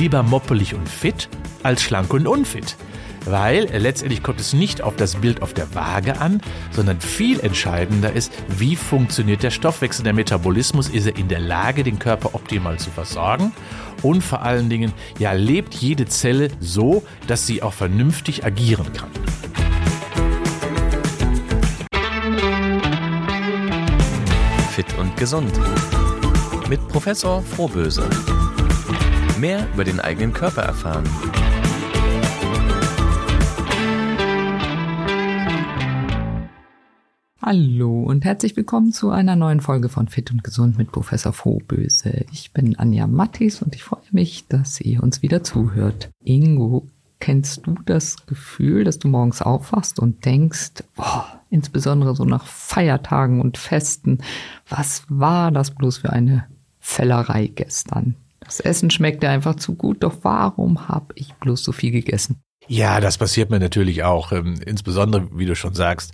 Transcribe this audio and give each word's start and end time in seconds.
lieber 0.00 0.22
moppelig 0.22 0.74
und 0.74 0.88
fit 0.88 1.28
als 1.62 1.82
schlank 1.82 2.12
und 2.14 2.26
unfit. 2.26 2.76
Weil 3.26 3.64
letztendlich 3.76 4.22
kommt 4.22 4.40
es 4.40 4.54
nicht 4.54 4.80
auf 4.80 4.96
das 4.96 5.16
Bild 5.16 5.42
auf 5.42 5.52
der 5.52 5.74
Waage 5.74 6.18
an, 6.18 6.40
sondern 6.70 7.02
viel 7.02 7.38
entscheidender 7.40 8.10
ist, 8.10 8.32
wie 8.48 8.76
funktioniert 8.76 9.42
der 9.42 9.50
Stoffwechsel, 9.50 10.02
der 10.02 10.14
Metabolismus, 10.14 10.88
ist 10.88 11.06
er 11.06 11.16
in 11.16 11.28
der 11.28 11.40
Lage, 11.40 11.84
den 11.84 11.98
Körper 11.98 12.34
optimal 12.34 12.78
zu 12.78 12.90
versorgen 12.90 13.52
und 14.02 14.22
vor 14.22 14.40
allen 14.40 14.70
Dingen, 14.70 14.92
ja, 15.18 15.32
lebt 15.32 15.74
jede 15.74 16.06
Zelle 16.06 16.48
so, 16.60 17.02
dass 17.26 17.46
sie 17.46 17.62
auch 17.62 17.74
vernünftig 17.74 18.42
agieren 18.42 18.90
kann. 18.94 19.10
Fit 24.70 24.86
und 24.98 25.14
gesund. 25.18 25.52
Mit 26.70 26.88
Professor 26.88 27.42
Frohböse. 27.42 28.08
Mehr 29.40 29.66
über 29.72 29.84
den 29.84 30.00
eigenen 30.00 30.34
Körper 30.34 30.60
erfahren. 30.60 31.04
Hallo 37.40 38.02
und 38.02 38.26
herzlich 38.26 38.54
willkommen 38.58 38.92
zu 38.92 39.08
einer 39.08 39.36
neuen 39.36 39.60
Folge 39.60 39.88
von 39.88 40.08
Fit 40.08 40.30
und 40.30 40.44
Gesund 40.44 40.76
mit 40.76 40.92
Professor 40.92 41.32
Frohböse. 41.32 42.26
Ich 42.30 42.52
bin 42.52 42.78
Anja 42.78 43.06
Mattis 43.06 43.62
und 43.62 43.74
ich 43.74 43.82
freue 43.82 44.02
mich, 44.10 44.46
dass 44.46 44.78
ihr 44.78 45.02
uns 45.02 45.22
wieder 45.22 45.42
zuhört. 45.42 46.10
Ingo, 46.22 46.86
kennst 47.18 47.66
du 47.66 47.76
das 47.86 48.26
Gefühl, 48.26 48.84
dass 48.84 48.98
du 48.98 49.08
morgens 49.08 49.40
aufwachst 49.40 50.00
und 50.00 50.22
denkst, 50.26 50.84
boah, 50.96 51.40
insbesondere 51.48 52.14
so 52.14 52.26
nach 52.26 52.44
Feiertagen 52.44 53.40
und 53.40 53.56
Festen, 53.56 54.18
was 54.68 55.04
war 55.08 55.50
das 55.50 55.70
bloß 55.70 55.96
für 55.96 56.10
eine 56.10 56.44
Fällerei 56.78 57.46
gestern? 57.46 58.16
Das 58.50 58.58
Essen 58.58 58.90
schmeckte 58.90 59.28
einfach 59.28 59.54
zu 59.54 59.76
gut, 59.76 60.02
doch 60.02 60.12
warum 60.22 60.88
habe 60.88 61.14
ich 61.14 61.34
bloß 61.34 61.62
so 61.62 61.70
viel 61.70 61.92
gegessen? 61.92 62.42
Ja, 62.66 63.00
das 63.00 63.16
passiert 63.16 63.48
mir 63.48 63.60
natürlich 63.60 64.02
auch. 64.02 64.32
Ähm, 64.32 64.56
insbesondere, 64.66 65.28
wie 65.38 65.46
du 65.46 65.54
schon 65.54 65.74
sagst, 65.74 66.12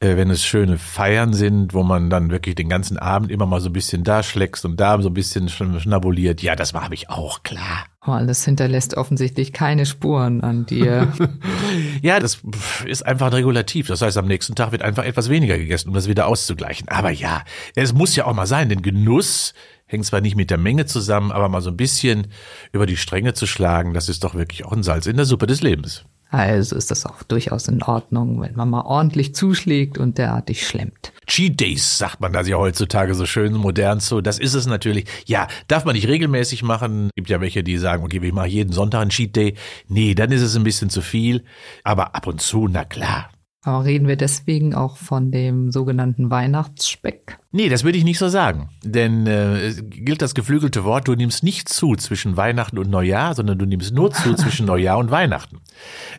äh, 0.00 0.16
wenn 0.16 0.30
es 0.30 0.42
schöne 0.42 0.78
Feiern 0.78 1.34
sind, 1.34 1.74
wo 1.74 1.82
man 1.82 2.08
dann 2.08 2.30
wirklich 2.30 2.54
den 2.54 2.70
ganzen 2.70 2.98
Abend 2.98 3.30
immer 3.30 3.44
mal 3.44 3.60
so 3.60 3.68
ein 3.68 3.74
bisschen 3.74 4.02
da 4.02 4.22
schlägst 4.22 4.64
und 4.64 4.80
da 4.80 4.98
so 5.02 5.10
ein 5.10 5.14
bisschen 5.14 5.50
schnabuliert. 5.50 6.42
Ja, 6.42 6.56
das 6.56 6.72
habe 6.72 6.94
ich 6.94 7.10
auch, 7.10 7.42
klar. 7.42 7.86
Oh, 8.06 8.18
das 8.26 8.44
hinterlässt 8.44 8.96
offensichtlich 8.96 9.52
keine 9.52 9.86
Spuren 9.86 10.42
an 10.42 10.64
dir. 10.66 11.12
ja, 12.02 12.18
das 12.18 12.42
ist 12.86 13.04
einfach 13.04 13.26
ein 13.26 13.32
Regulativ. 13.34 13.88
Das 13.88 14.00
heißt, 14.00 14.16
am 14.18 14.26
nächsten 14.26 14.54
Tag 14.54 14.72
wird 14.72 14.82
einfach 14.82 15.04
etwas 15.04 15.28
weniger 15.30 15.58
gegessen, 15.58 15.88
um 15.88 15.94
das 15.94 16.08
wieder 16.08 16.26
auszugleichen. 16.26 16.88
Aber 16.88 17.10
ja, 17.10 17.44
es 17.74 17.94
muss 17.94 18.16
ja 18.16 18.26
auch 18.26 18.34
mal 18.34 18.46
sein, 18.46 18.68
denn 18.68 18.82
Genuss 18.82 19.54
hängt 19.94 20.06
zwar 20.06 20.20
nicht 20.20 20.36
mit 20.36 20.50
der 20.50 20.58
Menge 20.58 20.86
zusammen, 20.86 21.32
aber 21.32 21.48
mal 21.48 21.62
so 21.62 21.70
ein 21.70 21.76
bisschen 21.76 22.26
über 22.72 22.86
die 22.86 22.96
Stränge 22.96 23.34
zu 23.34 23.46
schlagen, 23.46 23.94
das 23.94 24.08
ist 24.08 24.24
doch 24.24 24.34
wirklich 24.34 24.64
auch 24.64 24.72
ein 24.72 24.82
Salz 24.82 25.06
in 25.06 25.16
der 25.16 25.24
Suppe 25.24 25.46
des 25.46 25.62
Lebens. 25.62 26.04
Also 26.30 26.74
ist 26.74 26.90
das 26.90 27.06
auch 27.06 27.22
durchaus 27.22 27.68
in 27.68 27.80
Ordnung, 27.84 28.40
wenn 28.40 28.56
man 28.56 28.68
mal 28.68 28.80
ordentlich 28.80 29.36
zuschlägt 29.36 29.98
und 29.98 30.18
derartig 30.18 30.66
schlemmt. 30.66 31.12
Cheat 31.28 31.60
Days 31.60 31.96
sagt 31.96 32.20
man 32.20 32.32
das 32.32 32.48
ja 32.48 32.56
heutzutage 32.56 33.14
so 33.14 33.24
schön 33.24 33.52
modern 33.54 34.00
so. 34.00 34.20
Das 34.20 34.40
ist 34.40 34.54
es 34.54 34.66
natürlich. 34.66 35.06
Ja, 35.26 35.46
darf 35.68 35.84
man 35.84 35.94
nicht 35.94 36.08
regelmäßig 36.08 36.64
machen. 36.64 37.10
Gibt 37.14 37.30
ja 37.30 37.40
welche, 37.40 37.62
die 37.62 37.78
sagen, 37.78 38.02
okay, 38.02 38.20
ich 38.20 38.32
mache 38.32 38.48
jeden 38.48 38.72
Sonntag 38.72 39.02
einen 39.02 39.10
Cheat 39.10 39.36
Day. 39.36 39.54
Nee, 39.86 40.16
dann 40.16 40.32
ist 40.32 40.42
es 40.42 40.56
ein 40.56 40.64
bisschen 40.64 40.90
zu 40.90 41.02
viel. 41.02 41.44
Aber 41.84 42.16
ab 42.16 42.26
und 42.26 42.40
zu, 42.40 42.66
na 42.66 42.84
klar. 42.84 43.30
Aber 43.66 43.86
reden 43.86 44.06
wir 44.06 44.16
deswegen 44.16 44.74
auch 44.74 44.98
von 44.98 45.30
dem 45.30 45.72
sogenannten 45.72 46.30
Weihnachtsspeck? 46.30 47.38
Nee, 47.50 47.70
das 47.70 47.82
würde 47.82 47.96
ich 47.96 48.04
nicht 48.04 48.18
so 48.18 48.28
sagen. 48.28 48.68
Denn 48.82 49.26
äh, 49.26 49.72
gilt 49.88 50.20
das 50.20 50.34
geflügelte 50.34 50.84
Wort, 50.84 51.08
du 51.08 51.14
nimmst 51.14 51.42
nicht 51.42 51.70
zu 51.70 51.96
zwischen 51.96 52.36
Weihnachten 52.36 52.76
und 52.76 52.90
Neujahr, 52.90 53.34
sondern 53.34 53.58
du 53.58 53.64
nimmst 53.64 53.94
nur 53.94 54.10
zu 54.10 54.34
zwischen 54.36 54.66
Neujahr 54.66 54.98
und 54.98 55.10
Weihnachten. 55.10 55.62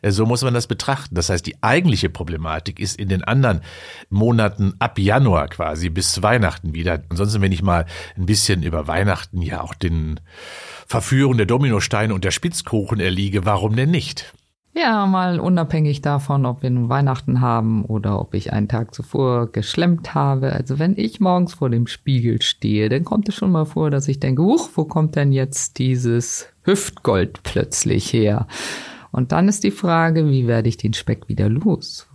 Äh, 0.01 0.09
so 0.09 0.25
muss 0.25 0.41
man 0.41 0.55
das 0.55 0.65
betrachten. 0.65 1.13
Das 1.13 1.29
heißt, 1.29 1.45
die 1.45 1.61
eigentliche 1.61 2.09
Problematik 2.09 2.79
ist 2.79 2.97
in 2.97 3.09
den 3.09 3.23
anderen 3.23 3.61
Monaten 4.09 4.73
ab 4.79 4.97
Januar 4.97 5.47
quasi 5.47 5.89
bis 5.89 6.23
Weihnachten 6.23 6.73
wieder. 6.73 7.03
Ansonsten, 7.09 7.41
wenn 7.43 7.51
ich 7.51 7.61
mal 7.61 7.85
ein 8.17 8.25
bisschen 8.25 8.63
über 8.63 8.87
Weihnachten 8.87 9.43
ja 9.43 9.61
auch 9.61 9.75
den 9.75 10.19
Verführung 10.87 11.37
der 11.37 11.45
Dominosteine 11.45 12.15
und 12.15 12.23
der 12.23 12.31
Spitzkuchen 12.31 12.99
erliege, 12.99 13.45
warum 13.45 13.75
denn 13.75 13.91
nicht? 13.91 14.33
Ja, 14.77 15.05
mal 15.05 15.39
unabhängig 15.39 16.01
davon, 16.01 16.45
ob 16.45 16.61
wir 16.61 16.69
nun 16.69 16.89
Weihnachten 16.89 17.39
haben 17.39 17.85
oder 17.85 18.19
ob 18.19 18.33
ich 18.33 18.51
einen 18.51 18.67
Tag 18.67 18.93
zuvor 18.93 19.49
geschlemmt 19.49 20.13
habe. 20.13 20.51
Also 20.51 20.79
wenn 20.79 20.97
ich 20.97 21.21
morgens 21.21 21.53
vor 21.53 21.69
dem 21.69 21.87
Spiegel 21.87 22.41
stehe, 22.41 22.89
dann 22.89 23.05
kommt 23.05 23.29
es 23.29 23.35
schon 23.35 23.53
mal 23.53 23.63
vor, 23.63 23.89
dass 23.89 24.09
ich 24.09 24.19
denke, 24.19 24.43
huch, 24.43 24.69
wo 24.75 24.83
kommt 24.83 25.15
denn 25.15 25.31
jetzt 25.31 25.79
dieses 25.79 26.49
Hüftgold 26.63 27.41
plötzlich 27.43 28.11
her? 28.11 28.47
Und 29.13 29.31
dann 29.31 29.47
ist 29.47 29.63
die 29.63 29.71
Frage, 29.71 30.29
wie 30.29 30.45
werde 30.45 30.67
ich 30.67 30.75
den 30.75 30.93
Speck 30.93 31.29
wieder 31.29 31.47
los, 31.47 32.09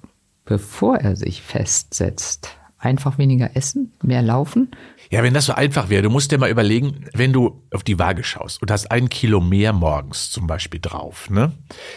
bevor 0.44 0.98
er 0.98 1.16
sich 1.16 1.40
festsetzt? 1.40 2.59
Einfach 2.82 3.18
weniger 3.18 3.56
essen, 3.56 3.92
mehr 4.02 4.22
laufen? 4.22 4.70
Ja, 5.10 5.22
wenn 5.22 5.34
das 5.34 5.44
so 5.44 5.52
einfach 5.52 5.90
wäre, 5.90 6.02
du 6.02 6.08
musst 6.08 6.32
dir 6.32 6.38
mal 6.38 6.48
überlegen, 6.48 7.04
wenn 7.12 7.30
du 7.30 7.62
auf 7.74 7.84
die 7.84 7.98
Waage 7.98 8.24
schaust 8.24 8.62
und 8.62 8.70
hast 8.70 8.90
ein 8.90 9.10
Kilo 9.10 9.42
mehr 9.42 9.74
morgens 9.74 10.30
zum 10.30 10.46
Beispiel 10.46 10.80
drauf, 10.80 11.28
ne, 11.28 11.52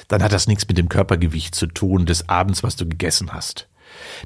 dann 0.09 0.21
hat 0.21 0.33
das 0.33 0.47
nichts 0.47 0.67
mit 0.67 0.77
dem 0.77 0.89
Körpergewicht 0.89 1.55
zu 1.55 1.67
tun 1.67 2.05
des 2.05 2.27
Abends, 2.27 2.63
was 2.63 2.75
du 2.75 2.85
gegessen 2.85 3.31
hast. 3.31 3.69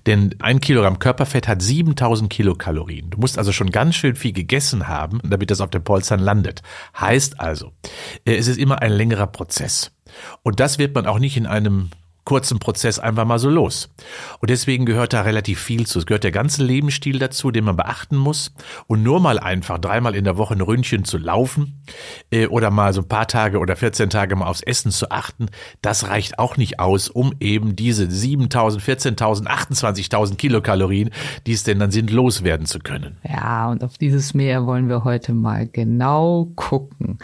Denn 0.07 0.35
ein 0.39 0.59
Kilogramm 0.59 0.97
Körperfett 0.97 1.47
hat 1.47 1.61
7000 1.61 2.29
Kilokalorien. 2.29 3.11
Du 3.11 3.19
musst 3.19 3.37
also 3.37 3.51
schon 3.51 3.69
ganz 3.69 3.95
schön 3.95 4.15
viel 4.15 4.33
gegessen 4.33 4.87
haben, 4.87 5.19
damit 5.23 5.51
das 5.51 5.61
auf 5.61 5.69
den 5.69 5.83
Polstern 5.83 6.19
landet. 6.19 6.63
Heißt 6.99 7.39
also, 7.39 7.73
äh, 8.25 8.35
es 8.35 8.47
ist 8.47 8.57
immer 8.57 8.81
ein 8.81 8.91
längerer 8.91 9.27
Prozess. 9.27 9.91
Und 10.41 10.59
das 10.59 10.79
wird 10.79 10.95
man 10.95 11.05
auch 11.05 11.19
nicht 11.19 11.37
in 11.37 11.45
einem 11.45 11.89
kurzen 12.27 12.59
Prozess 12.59 12.99
einfach 12.99 13.23
mal 13.23 13.39
so 13.39 13.49
los. 13.49 13.89
Und 14.41 14.49
deswegen 14.49 14.85
gehört 14.85 15.13
da 15.13 15.21
relativ 15.21 15.61
viel 15.61 15.87
zu. 15.87 15.99
Es 15.99 16.05
gehört 16.05 16.25
der 16.25 16.33
ganze 16.33 16.61
Lebensstil 16.61 17.19
dazu, 17.19 17.51
den 17.51 17.63
man 17.63 17.77
beachten 17.77 18.17
muss. 18.17 18.53
Und 18.85 19.01
nur 19.01 19.21
mal 19.21 19.39
einfach 19.39 19.77
dreimal 19.79 20.13
in 20.13 20.25
der 20.25 20.37
Woche 20.37 20.53
ein 20.53 20.59
Ründchen 20.59 21.05
zu 21.05 21.17
laufen 21.17 21.81
äh, 22.29 22.47
oder 22.47 22.69
mal 22.69 22.91
so 22.91 22.99
ein 23.01 23.07
paar 23.07 23.29
Tage 23.29 23.59
oder 23.59 23.77
14 23.77 24.09
Tage 24.09 24.35
mal 24.35 24.47
aufs 24.47 24.61
Essen 24.61 24.91
zu 24.91 25.09
achten, 25.09 25.45
das 25.81 26.09
reicht 26.09 26.37
auch 26.37 26.57
nicht 26.57 26.81
aus, 26.81 27.07
um 27.07 27.31
eben 27.39 27.77
diese 27.77 28.03
7.000, 28.03 28.81
14.000, 28.81 29.45
28.000 29.47 30.35
Kilokalorien, 30.35 31.11
die 31.45 31.53
es 31.53 31.63
denn 31.63 31.79
dann 31.79 31.91
sind, 31.91 32.11
loswerden 32.11 32.65
zu 32.65 32.79
können. 32.79 33.19
Ja, 33.23 33.69
und 33.69 33.85
auf 33.85 33.97
dieses 33.97 34.33
Meer 34.33 34.65
wollen 34.65 34.89
wir 34.89 35.05
heute 35.05 35.33
mal 35.33 35.65
genau 35.65 36.51
gucken. 36.57 37.19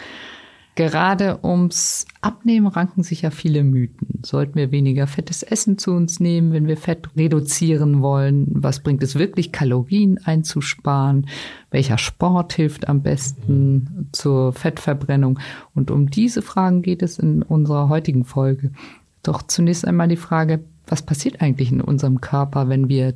Gerade 0.76 1.38
ums 1.44 2.04
Abnehmen 2.20 2.66
ranken 2.66 3.04
sich 3.04 3.22
ja 3.22 3.30
viele 3.30 3.62
Mythen. 3.62 4.20
Sollten 4.24 4.56
wir 4.56 4.72
weniger 4.72 5.06
fettes 5.06 5.44
Essen 5.44 5.78
zu 5.78 5.92
uns 5.92 6.18
nehmen, 6.18 6.52
wenn 6.52 6.66
wir 6.66 6.76
Fett 6.76 7.08
reduzieren 7.16 8.02
wollen? 8.02 8.48
Was 8.50 8.80
bringt 8.80 9.02
es 9.04 9.14
wirklich, 9.14 9.52
Kalorien 9.52 10.18
einzusparen? 10.24 11.28
Welcher 11.70 11.96
Sport 11.96 12.54
hilft 12.54 12.88
am 12.88 13.02
besten 13.02 14.08
zur 14.10 14.52
Fettverbrennung? 14.52 15.38
Und 15.74 15.92
um 15.92 16.10
diese 16.10 16.42
Fragen 16.42 16.82
geht 16.82 17.02
es 17.02 17.20
in 17.20 17.42
unserer 17.42 17.88
heutigen 17.88 18.24
Folge. 18.24 18.72
Doch 19.22 19.42
zunächst 19.42 19.86
einmal 19.86 20.08
die 20.08 20.16
Frage, 20.16 20.64
was 20.88 21.02
passiert 21.02 21.40
eigentlich 21.40 21.70
in 21.70 21.80
unserem 21.80 22.20
Körper, 22.20 22.68
wenn 22.68 22.88
wir 22.88 23.14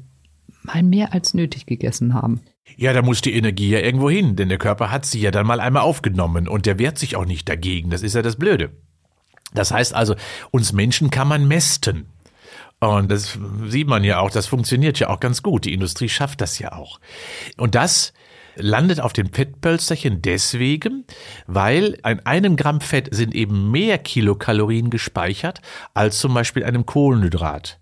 mal 0.63 0.85
mehr 0.85 1.13
als 1.13 1.35
nötig 1.35 1.67
gegessen 1.67 2.15
haben? 2.15 2.41
Ja, 2.77 2.93
da 2.93 3.03
muss 3.03 3.21
die 3.21 3.34
Energie 3.34 3.71
ja 3.71 3.81
irgendwo 3.81 4.11
hin, 4.11 4.37
denn 4.37 4.49
der 4.49 4.59
Körper 4.59 4.91
hat 4.91 5.05
sie 5.05 5.21
ja 5.21 5.31
dann 5.31 5.47
mal 5.47 5.61
einmal 5.61 5.83
aufgenommen 5.83 6.49
und 6.49 6.67
der 6.67 6.79
wehrt 6.79 6.99
sich 6.99 7.17
auch 7.17 7.25
nicht 7.25 7.49
dagegen. 7.49 7.91
Das 7.91 8.03
ist 8.03 8.15
ja 8.15 8.23
das 8.23 8.37
Blöde. 8.37 8.71
Das 9.53 9.73
heißt 9.73 9.95
also, 9.95 10.15
uns 10.51 10.73
Menschen 10.73 11.11
kann 11.11 11.28
man 11.28 11.49
mästen. 11.49 12.07
Und 12.81 13.11
das 13.11 13.37
sieht 13.67 13.89
man 13.89 14.05
ja 14.05 14.21
auch, 14.21 14.31
das 14.31 14.47
funktioniert 14.47 15.01
ja 15.01 15.09
auch 15.09 15.19
ganz 15.19 15.43
gut. 15.43 15.65
Die 15.65 15.73
Industrie 15.73 16.09
schafft 16.09 16.41
das 16.41 16.59
ja 16.59 16.73
auch. 16.73 17.01
Und 17.57 17.75
das 17.75 18.12
landet 18.55 19.01
auf 19.01 19.12
den 19.12 19.33
Fettpölsterchen 19.33 20.23
deswegen, 20.23 21.05
weil 21.47 21.98
an 22.03 22.21
einem 22.21 22.57
Gramm 22.57 22.81
Fett 22.81 23.09
sind 23.13 23.34
eben 23.34 23.71
mehr 23.71 23.98
Kilokalorien 23.98 24.91
gespeichert 24.91 25.60
als 25.95 26.19
zum 26.19 26.34
Beispiel 26.34 26.65
einem 26.65 26.87
Kohlenhydrat. 26.87 27.78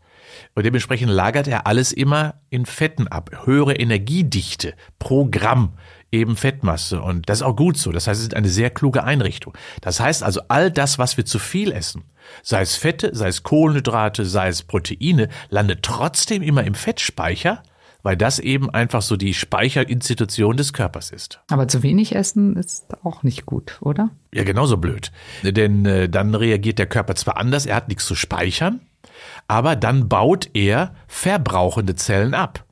Und 0.57 0.65
dementsprechend 0.65 1.11
lagert 1.11 1.47
er 1.49 1.67
alles 1.67 1.93
immer 1.93 2.41
in 2.49 2.65
Fetten 2.65 3.09
ab. 3.09 3.31
Höhere 3.45 3.75
Energiedichte 3.75 4.73
pro 4.99 5.29
Gramm 5.31 5.75
eben 6.11 6.35
Fettmasse. 6.35 7.03
Und 7.03 7.29
das 7.29 7.39
ist 7.39 7.43
auch 7.43 7.57
gut 7.57 7.77
so. 7.77 7.93
Das 7.93 8.07
heißt, 8.07 8.19
es 8.19 8.29
ist 8.29 8.35
eine 8.35 8.49
sehr 8.49 8.71
kluge 8.71 9.05
Einrichtung. 9.05 9.53
Das 9.83 10.01
heißt 10.01 10.23
also, 10.23 10.41
all 10.49 10.71
das, 10.71 10.99
was 10.99 11.19
wir 11.19 11.27
zu 11.27 11.39
viel 11.39 11.73
essen, 11.73 12.05
sei 12.43 12.63
es 12.63 12.75
Fette, 12.75 13.15
sei 13.15 13.29
es 13.29 13.43
Kohlenhydrate, 13.43 14.25
sei 14.25 14.49
es 14.49 14.63
Proteine, 14.63 15.29
landet 15.51 15.83
trotzdem 15.83 16.43
immer 16.43 16.65
im 16.65 16.75
Fettspeicher, 16.75 17.63
weil 18.03 18.17
das 18.17 18.39
eben 18.39 18.71
einfach 18.71 19.03
so 19.03 19.17
die 19.17 19.35
Speicherinstitution 19.35 20.57
des 20.57 20.73
Körpers 20.73 21.11
ist. 21.11 21.41
Aber 21.51 21.69
zu 21.69 21.83
wenig 21.83 22.15
essen 22.15 22.57
ist 22.57 22.87
auch 23.05 23.23
nicht 23.23 23.45
gut, 23.45 23.77
oder? 23.83 24.09
Ja, 24.33 24.45
genauso 24.45 24.79
blöd. 24.79 25.13
Denn 25.43 25.85
äh, 25.85 26.09
dann 26.09 26.35
reagiert 26.35 26.79
der 26.79 26.87
Körper 26.87 27.15
zwar 27.15 27.37
anders, 27.37 27.67
er 27.67 27.77
hat 27.77 27.89
nichts 27.89 28.07
zu 28.07 28.15
speichern, 28.15 28.81
aber 29.49 29.77
dann 29.77 30.09
baut 30.09 30.51
er 30.55 30.95
verbrauchende 31.09 31.95
Zellen 31.95 32.35
ab. 32.35 32.65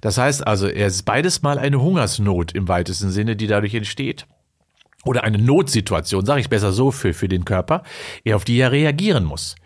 Das 0.00 0.18
heißt 0.18 0.46
also, 0.46 0.66
er 0.66 0.86
ist 0.86 1.02
beides 1.04 1.42
mal 1.42 1.58
eine 1.58 1.80
Hungersnot 1.80 2.52
im 2.52 2.68
weitesten 2.68 3.10
Sinne, 3.10 3.36
die 3.36 3.46
dadurch 3.46 3.74
entsteht. 3.74 4.26
oder 5.04 5.24
eine 5.24 5.38
Notsituation, 5.38 6.26
sage 6.26 6.40
ich 6.42 6.50
besser 6.50 6.72
so 6.72 6.90
für, 6.90 7.14
für 7.14 7.28
den 7.28 7.46
Körper, 7.46 7.82
er 8.24 8.36
auf 8.36 8.44
die 8.44 8.58
er 8.58 8.70
reagieren 8.70 9.24
muss. 9.24 9.56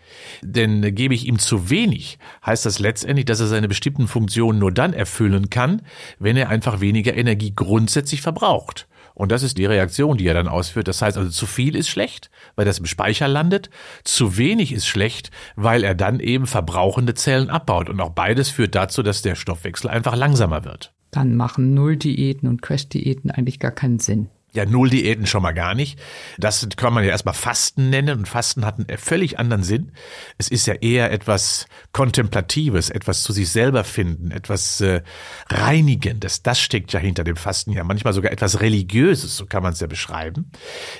Denn 0.41 0.95
gebe 0.95 1.13
ich 1.13 1.27
ihm 1.27 1.39
zu 1.39 1.69
wenig, 1.69 2.19
heißt 2.45 2.65
das 2.65 2.79
letztendlich, 2.79 3.25
dass 3.25 3.41
er 3.41 3.47
seine 3.47 3.67
bestimmten 3.67 4.07
Funktionen 4.07 4.59
nur 4.59 4.71
dann 4.71 4.93
erfüllen 4.93 5.49
kann, 5.49 5.81
wenn 6.19 6.37
er 6.37 6.49
einfach 6.49 6.79
weniger 6.79 7.15
Energie 7.15 7.53
grundsätzlich 7.53 8.21
verbraucht. 8.21 8.87
Und 9.15 9.31
das 9.31 9.41
ist 9.41 9.57
die 9.57 9.65
Reaktion, 9.65 10.17
die 10.17 10.27
er 10.27 10.33
dann 10.33 10.47
ausführt. 10.47 10.87
Das 10.87 11.01
heißt 11.01 11.17
also, 11.17 11.31
zu 11.31 11.47
viel 11.47 11.75
ist 11.75 11.89
schlecht, 11.89 12.29
weil 12.55 12.65
das 12.65 12.79
im 12.79 12.85
Speicher 12.85 13.27
landet. 13.27 13.69
Zu 14.03 14.37
wenig 14.37 14.73
ist 14.73 14.85
schlecht, 14.85 15.31
weil 15.55 15.83
er 15.83 15.95
dann 15.95 16.19
eben 16.19 16.45
verbrauchende 16.45 17.15
Zellen 17.15 17.49
abbaut. 17.49 17.89
Und 17.89 17.99
auch 18.01 18.11
beides 18.11 18.49
führt 18.49 18.75
dazu, 18.75 19.01
dass 19.01 19.21
der 19.21 19.35
Stoffwechsel 19.35 19.89
einfach 19.89 20.15
langsamer 20.15 20.65
wird. 20.65 20.93
Dann 21.11 21.35
machen 21.35 21.73
Null-Diäten 21.73 22.47
und 22.47 22.61
Crash-Diäten 22.61 23.31
eigentlich 23.31 23.59
gar 23.59 23.71
keinen 23.71 23.99
Sinn. 23.99 24.27
Ja, 24.55 24.65
Null-Diäten 24.65 25.25
schon 25.25 25.43
mal 25.43 25.51
gar 25.51 25.75
nicht. 25.75 25.99
Das 26.37 26.67
kann 26.77 26.93
man 26.93 27.03
ja 27.03 27.09
erstmal 27.09 27.33
Fasten 27.33 27.89
nennen 27.89 28.19
und 28.19 28.27
Fasten 28.27 28.65
hat 28.65 28.77
einen 28.77 28.97
völlig 28.97 29.37
anderen 29.37 29.63
Sinn. 29.63 29.91
Es 30.37 30.47
ist 30.47 30.65
ja 30.65 30.75
eher 30.75 31.11
etwas 31.11 31.67
Kontemplatives, 31.91 32.89
etwas 32.89 33.23
zu 33.23 33.33
sich 33.33 33.49
selber 33.49 33.83
finden, 33.83 34.31
etwas 34.31 34.81
äh, 34.81 35.01
Reinigendes. 35.49 36.41
Das 36.41 36.59
steckt 36.59 36.93
ja 36.93 36.99
hinter 36.99 37.23
dem 37.23 37.35
Fasten 37.35 37.71
ja. 37.71 37.83
Manchmal 37.83 38.13
sogar 38.13 38.31
etwas 38.31 38.61
Religiöses, 38.61 39.35
so 39.35 39.45
kann 39.45 39.61
man 39.63 39.73
es 39.73 39.79
ja 39.79 39.87
beschreiben, 39.87 40.51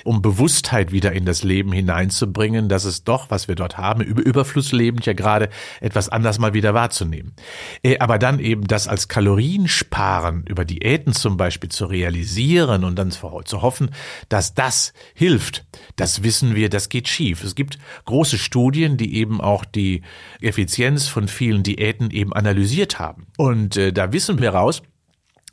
um 0.04 0.22
Bewusstheit 0.22 0.92
wieder 0.92 1.12
in 1.12 1.24
das 1.24 1.42
Leben 1.42 1.72
hineinzubringen, 1.72 2.68
dass 2.68 2.84
es 2.84 3.04
doch, 3.04 3.30
was 3.30 3.48
wir 3.48 3.54
dort 3.54 3.78
haben, 3.78 4.02
über 4.02 4.22
Überfluss 4.22 4.72
lebend 4.72 5.06
ja 5.06 5.14
gerade 5.14 5.48
etwas 5.80 6.08
anders 6.08 6.38
mal 6.38 6.54
wieder 6.54 6.74
wahrzunehmen. 6.74 7.34
Äh, 7.82 7.98
aber 7.98 8.18
dann 8.18 8.38
eben 8.38 8.66
das 8.66 8.86
als 8.86 9.08
Kaloriensparen 9.08 10.44
über 10.46 10.64
Diäten 10.64 11.12
zum 11.12 11.36
Beispiel 11.36 11.70
zu 11.70 11.86
realisieren 11.86 12.84
und 12.84 12.96
dann 12.96 13.10
zu 13.46 13.62
hoffen, 13.62 13.90
dass 14.28 14.54
das 14.54 14.92
hilft. 15.14 15.64
Das 15.96 16.22
wissen 16.22 16.54
wir, 16.54 16.68
das 16.68 16.88
geht 16.88 17.08
schief. 17.08 17.42
Es 17.42 17.54
gibt 17.54 17.78
große 18.04 18.38
Studien, 18.38 18.96
die 18.96 19.16
eben 19.16 19.40
auch 19.40 19.64
die 19.64 20.02
Effizienz 20.40 21.08
von 21.08 21.28
vielen 21.28 21.62
Diäten 21.62 22.10
eben 22.10 22.32
analysiert 22.32 22.98
haben. 22.98 23.26
Und 23.36 23.76
äh, 23.76 23.92
da 23.92 24.12
wissen 24.12 24.40
wir 24.40 24.50
raus, 24.50 24.82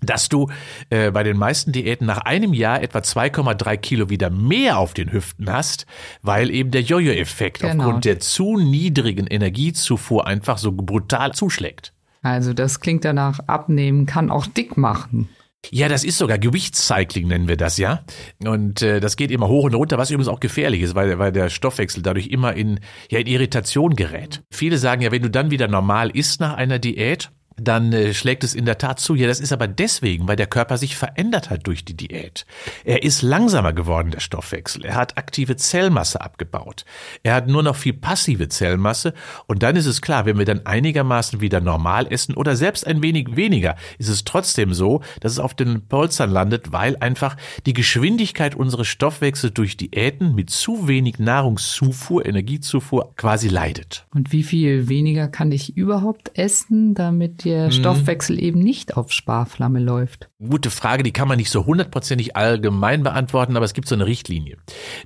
dass 0.05 0.29
du 0.29 0.49
äh, 0.89 1.11
bei 1.11 1.23
den 1.23 1.37
meisten 1.37 1.71
Diäten 1.71 2.05
nach 2.05 2.19
einem 2.19 2.53
Jahr 2.53 2.81
etwa 2.81 2.99
2,3 2.99 3.77
Kilo 3.77 4.09
wieder 4.09 4.29
mehr 4.29 4.77
auf 4.77 4.93
den 4.93 5.11
Hüften 5.11 5.51
hast, 5.51 5.85
weil 6.21 6.49
eben 6.49 6.71
der 6.71 6.81
Jojo-Effekt 6.81 7.61
genau. 7.61 7.85
aufgrund 7.85 8.05
der 8.05 8.19
zu 8.19 8.57
niedrigen 8.57 9.27
Energiezufuhr 9.27 10.27
einfach 10.27 10.57
so 10.57 10.71
brutal 10.71 11.33
zuschlägt. 11.33 11.93
Also 12.21 12.53
das 12.53 12.79
klingt 12.79 13.03
danach, 13.03 13.39
abnehmen 13.47 14.05
kann 14.05 14.31
auch 14.31 14.47
dick 14.47 14.77
machen. 14.77 15.29
Ja, 15.71 15.87
das 15.87 16.03
ist 16.03 16.17
sogar 16.17 16.37
Gewichtscycling 16.37 17.27
nennen 17.27 17.47
wir 17.47 17.57
das, 17.57 17.77
ja. 17.77 18.03
Und 18.43 18.81
äh, 18.81 18.99
das 18.99 19.15
geht 19.15 19.31
immer 19.31 19.47
hoch 19.47 19.63
und 19.65 19.75
runter, 19.75 19.97
was 19.97 20.11
übrigens 20.11 20.27
auch 20.27 20.39
gefährlich 20.39 20.81
ist, 20.81 20.95
weil, 20.95 21.17
weil 21.19 21.31
der 21.31 21.49
Stoffwechsel 21.49 22.03
dadurch 22.03 22.27
immer 22.27 22.53
in, 22.53 22.79
ja, 23.09 23.19
in 23.19 23.27
Irritation 23.27 23.95
gerät. 23.95 24.43
Viele 24.51 24.77
sagen 24.77 25.01
ja, 25.01 25.11
wenn 25.11 25.21
du 25.21 25.29
dann 25.29 25.51
wieder 25.51 25.67
normal 25.67 26.09
isst 26.09 26.41
nach 26.41 26.55
einer 26.55 26.79
Diät, 26.79 27.31
dann 27.57 27.93
äh, 27.93 28.13
schlägt 28.13 28.43
es 28.43 28.55
in 28.55 28.65
der 28.65 28.77
Tat 28.77 28.99
zu. 28.99 29.15
Ja, 29.15 29.27
das 29.27 29.39
ist 29.39 29.53
aber 29.53 29.67
deswegen, 29.67 30.27
weil 30.27 30.35
der 30.35 30.47
Körper 30.47 30.77
sich 30.77 30.95
verändert 30.95 31.49
hat 31.49 31.67
durch 31.67 31.85
die 31.85 31.95
Diät. 31.95 32.45
Er 32.83 33.03
ist 33.03 33.21
langsamer 33.21 33.73
geworden, 33.73 34.11
der 34.11 34.19
Stoffwechsel. 34.19 34.85
Er 34.85 34.95
hat 34.95 35.17
aktive 35.17 35.55
Zellmasse 35.55 36.21
abgebaut. 36.21 36.85
Er 37.21 37.35
hat 37.35 37.47
nur 37.47 37.63
noch 37.63 37.75
viel 37.75 37.93
passive 37.93 38.49
Zellmasse. 38.49 39.13
Und 39.47 39.63
dann 39.63 39.75
ist 39.75 39.85
es 39.85 40.01
klar, 40.01 40.25
wenn 40.25 40.37
wir 40.37 40.45
dann 40.45 40.65
einigermaßen 40.65 41.41
wieder 41.41 41.61
normal 41.61 42.07
essen 42.11 42.35
oder 42.35 42.55
selbst 42.55 42.87
ein 42.87 43.03
wenig 43.03 43.35
weniger, 43.35 43.75
ist 43.97 44.09
es 44.09 44.23
trotzdem 44.23 44.73
so, 44.73 45.01
dass 45.19 45.33
es 45.33 45.39
auf 45.39 45.53
den 45.53 45.87
Polstern 45.87 46.31
landet, 46.31 46.71
weil 46.71 46.97
einfach 46.97 47.37
die 47.65 47.73
Geschwindigkeit 47.73 48.55
unseres 48.55 48.87
Stoffwechsels 48.87 49.53
durch 49.53 49.77
Diäten 49.77 50.35
mit 50.35 50.49
zu 50.49 50.87
wenig 50.87 51.19
Nahrungszufuhr, 51.19 52.25
Energiezufuhr 52.25 53.13
quasi 53.15 53.47
leidet. 53.47 54.05
Und 54.13 54.31
wie 54.31 54.43
viel 54.43 54.87
weniger 54.89 55.27
kann 55.27 55.51
ich 55.51 55.77
überhaupt 55.77 56.37
essen, 56.37 56.93
damit 56.93 57.42
der 57.43 57.65
mhm. 57.65 57.71
Stoffwechsel 57.71 58.41
eben 58.41 58.59
nicht 58.59 58.97
auf 58.97 59.11
Sparflamme 59.11 59.79
läuft? 59.79 60.29
Gute 60.39 60.69
Frage, 60.69 61.03
die 61.03 61.13
kann 61.13 61.27
man 61.27 61.37
nicht 61.37 61.49
so 61.49 61.65
hundertprozentig 61.65 62.35
allgemein 62.35 63.03
beantworten, 63.03 63.55
aber 63.55 63.65
es 63.65 63.73
gibt 63.73 63.87
so 63.87 63.95
eine 63.95 64.05
Richtlinie. 64.05 64.57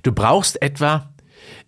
Du 0.02 0.12
brauchst 0.12 0.60
etwa 0.62 1.10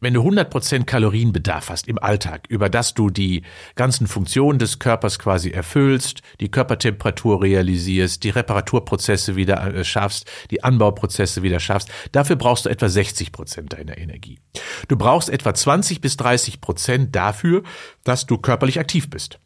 wenn 0.01 0.15
du 0.15 0.23
100% 0.23 0.85
Kalorienbedarf 0.85 1.71
hast 1.71 1.89
im 1.89 1.99
Alltag, 1.99 2.47
über 2.49 2.69
das 2.69 2.95
du 2.95 3.11
die 3.11 3.43
ganzen 3.75 4.07
Funktionen 4.07 4.59
des 4.59 4.79
Körpers 4.79 5.19
quasi 5.19 5.51
erfüllst, 5.51 6.23
die 6.41 6.51
Körpertemperatur 6.51 7.43
realisierst, 7.43 8.25
die 8.25 8.31
Reparaturprozesse 8.31 9.37
wieder 9.37 9.75
äh, 9.75 9.85
schaffst, 9.85 10.31
die 10.51 10.65
Anbauprozesse 10.65 11.43
wieder 11.43 11.61
schaffst, 11.61 11.91
dafür 12.13 12.37
brauchst 12.37 12.67
du 12.67 12.71
etwa 12.71 12.87
60% 12.87 13.69
deiner 13.69 13.99
Energie. 13.99 14.39
Du 14.89 14.97
brauchst 14.97 15.29
etwa 15.29 15.55
20 15.55 16.01
bis 16.01 16.17
30% 16.17 17.11
dafür, 17.11 17.63
dass 18.05 18.27
du 18.27 18.39
körperlich 18.39 18.79
aktiv 18.79 19.11
bist. 19.11 19.41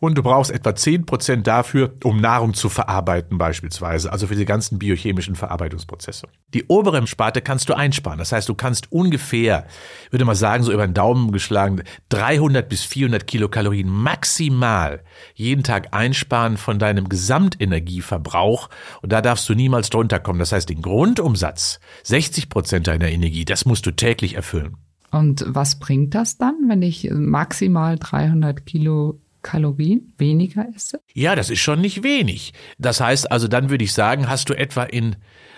Und 0.00 0.16
du 0.18 0.22
brauchst 0.22 0.50
etwa 0.50 0.74
zehn 0.74 1.06
Prozent 1.06 1.46
dafür, 1.46 1.94
um 2.04 2.20
Nahrung 2.20 2.54
zu 2.54 2.68
verarbeiten 2.68 3.38
beispielsweise, 3.38 4.12
also 4.12 4.26
für 4.26 4.36
die 4.36 4.44
ganzen 4.44 4.78
biochemischen 4.78 5.34
Verarbeitungsprozesse. 5.34 6.28
Die 6.54 6.64
obere 6.68 7.06
Sparte 7.06 7.42
kannst 7.42 7.68
du 7.68 7.74
einsparen. 7.74 8.18
Das 8.18 8.32
heißt, 8.32 8.48
du 8.48 8.54
kannst 8.54 8.92
ungefähr, 8.92 9.66
würde 10.10 10.24
mal 10.24 10.34
sagen, 10.34 10.64
so 10.64 10.72
über 10.72 10.86
den 10.86 10.94
Daumen 10.94 11.32
geschlagen, 11.32 11.82
300 12.08 12.68
bis 12.68 12.84
400 12.84 13.26
Kilokalorien 13.26 13.88
maximal 13.88 15.02
jeden 15.34 15.62
Tag 15.62 15.88
einsparen 15.92 16.56
von 16.56 16.78
deinem 16.78 17.08
Gesamtenergieverbrauch. 17.08 18.68
Und 19.02 19.12
da 19.12 19.22
darfst 19.22 19.48
du 19.48 19.54
niemals 19.54 19.90
drunter 19.90 20.18
kommen. 20.18 20.38
Das 20.38 20.52
heißt, 20.52 20.68
den 20.68 20.82
Grundumsatz, 20.82 21.80
60 22.04 22.48
Prozent 22.48 22.86
deiner 22.86 23.08
Energie, 23.08 23.44
das 23.44 23.64
musst 23.64 23.86
du 23.86 23.90
täglich 23.90 24.34
erfüllen. 24.34 24.76
Und 25.10 25.44
was 25.46 25.78
bringt 25.78 26.14
das 26.14 26.36
dann, 26.36 26.54
wenn 26.68 26.82
ich 26.82 27.08
maximal 27.10 27.96
300 27.96 28.66
Kilo 28.66 29.20
Kalorien 29.46 30.12
weniger 30.18 30.66
esse? 30.74 31.00
Ja, 31.14 31.36
das 31.36 31.50
ist 31.50 31.60
schon 31.60 31.80
nicht 31.80 32.02
wenig. 32.02 32.52
Das 32.78 33.00
heißt 33.00 33.30
also, 33.30 33.46
dann 33.46 33.70
würde 33.70 33.84
ich 33.84 33.92
sagen, 33.92 34.28
hast 34.28 34.48
du 34.48 34.54
etwa 34.54 34.82
in 34.82 35.14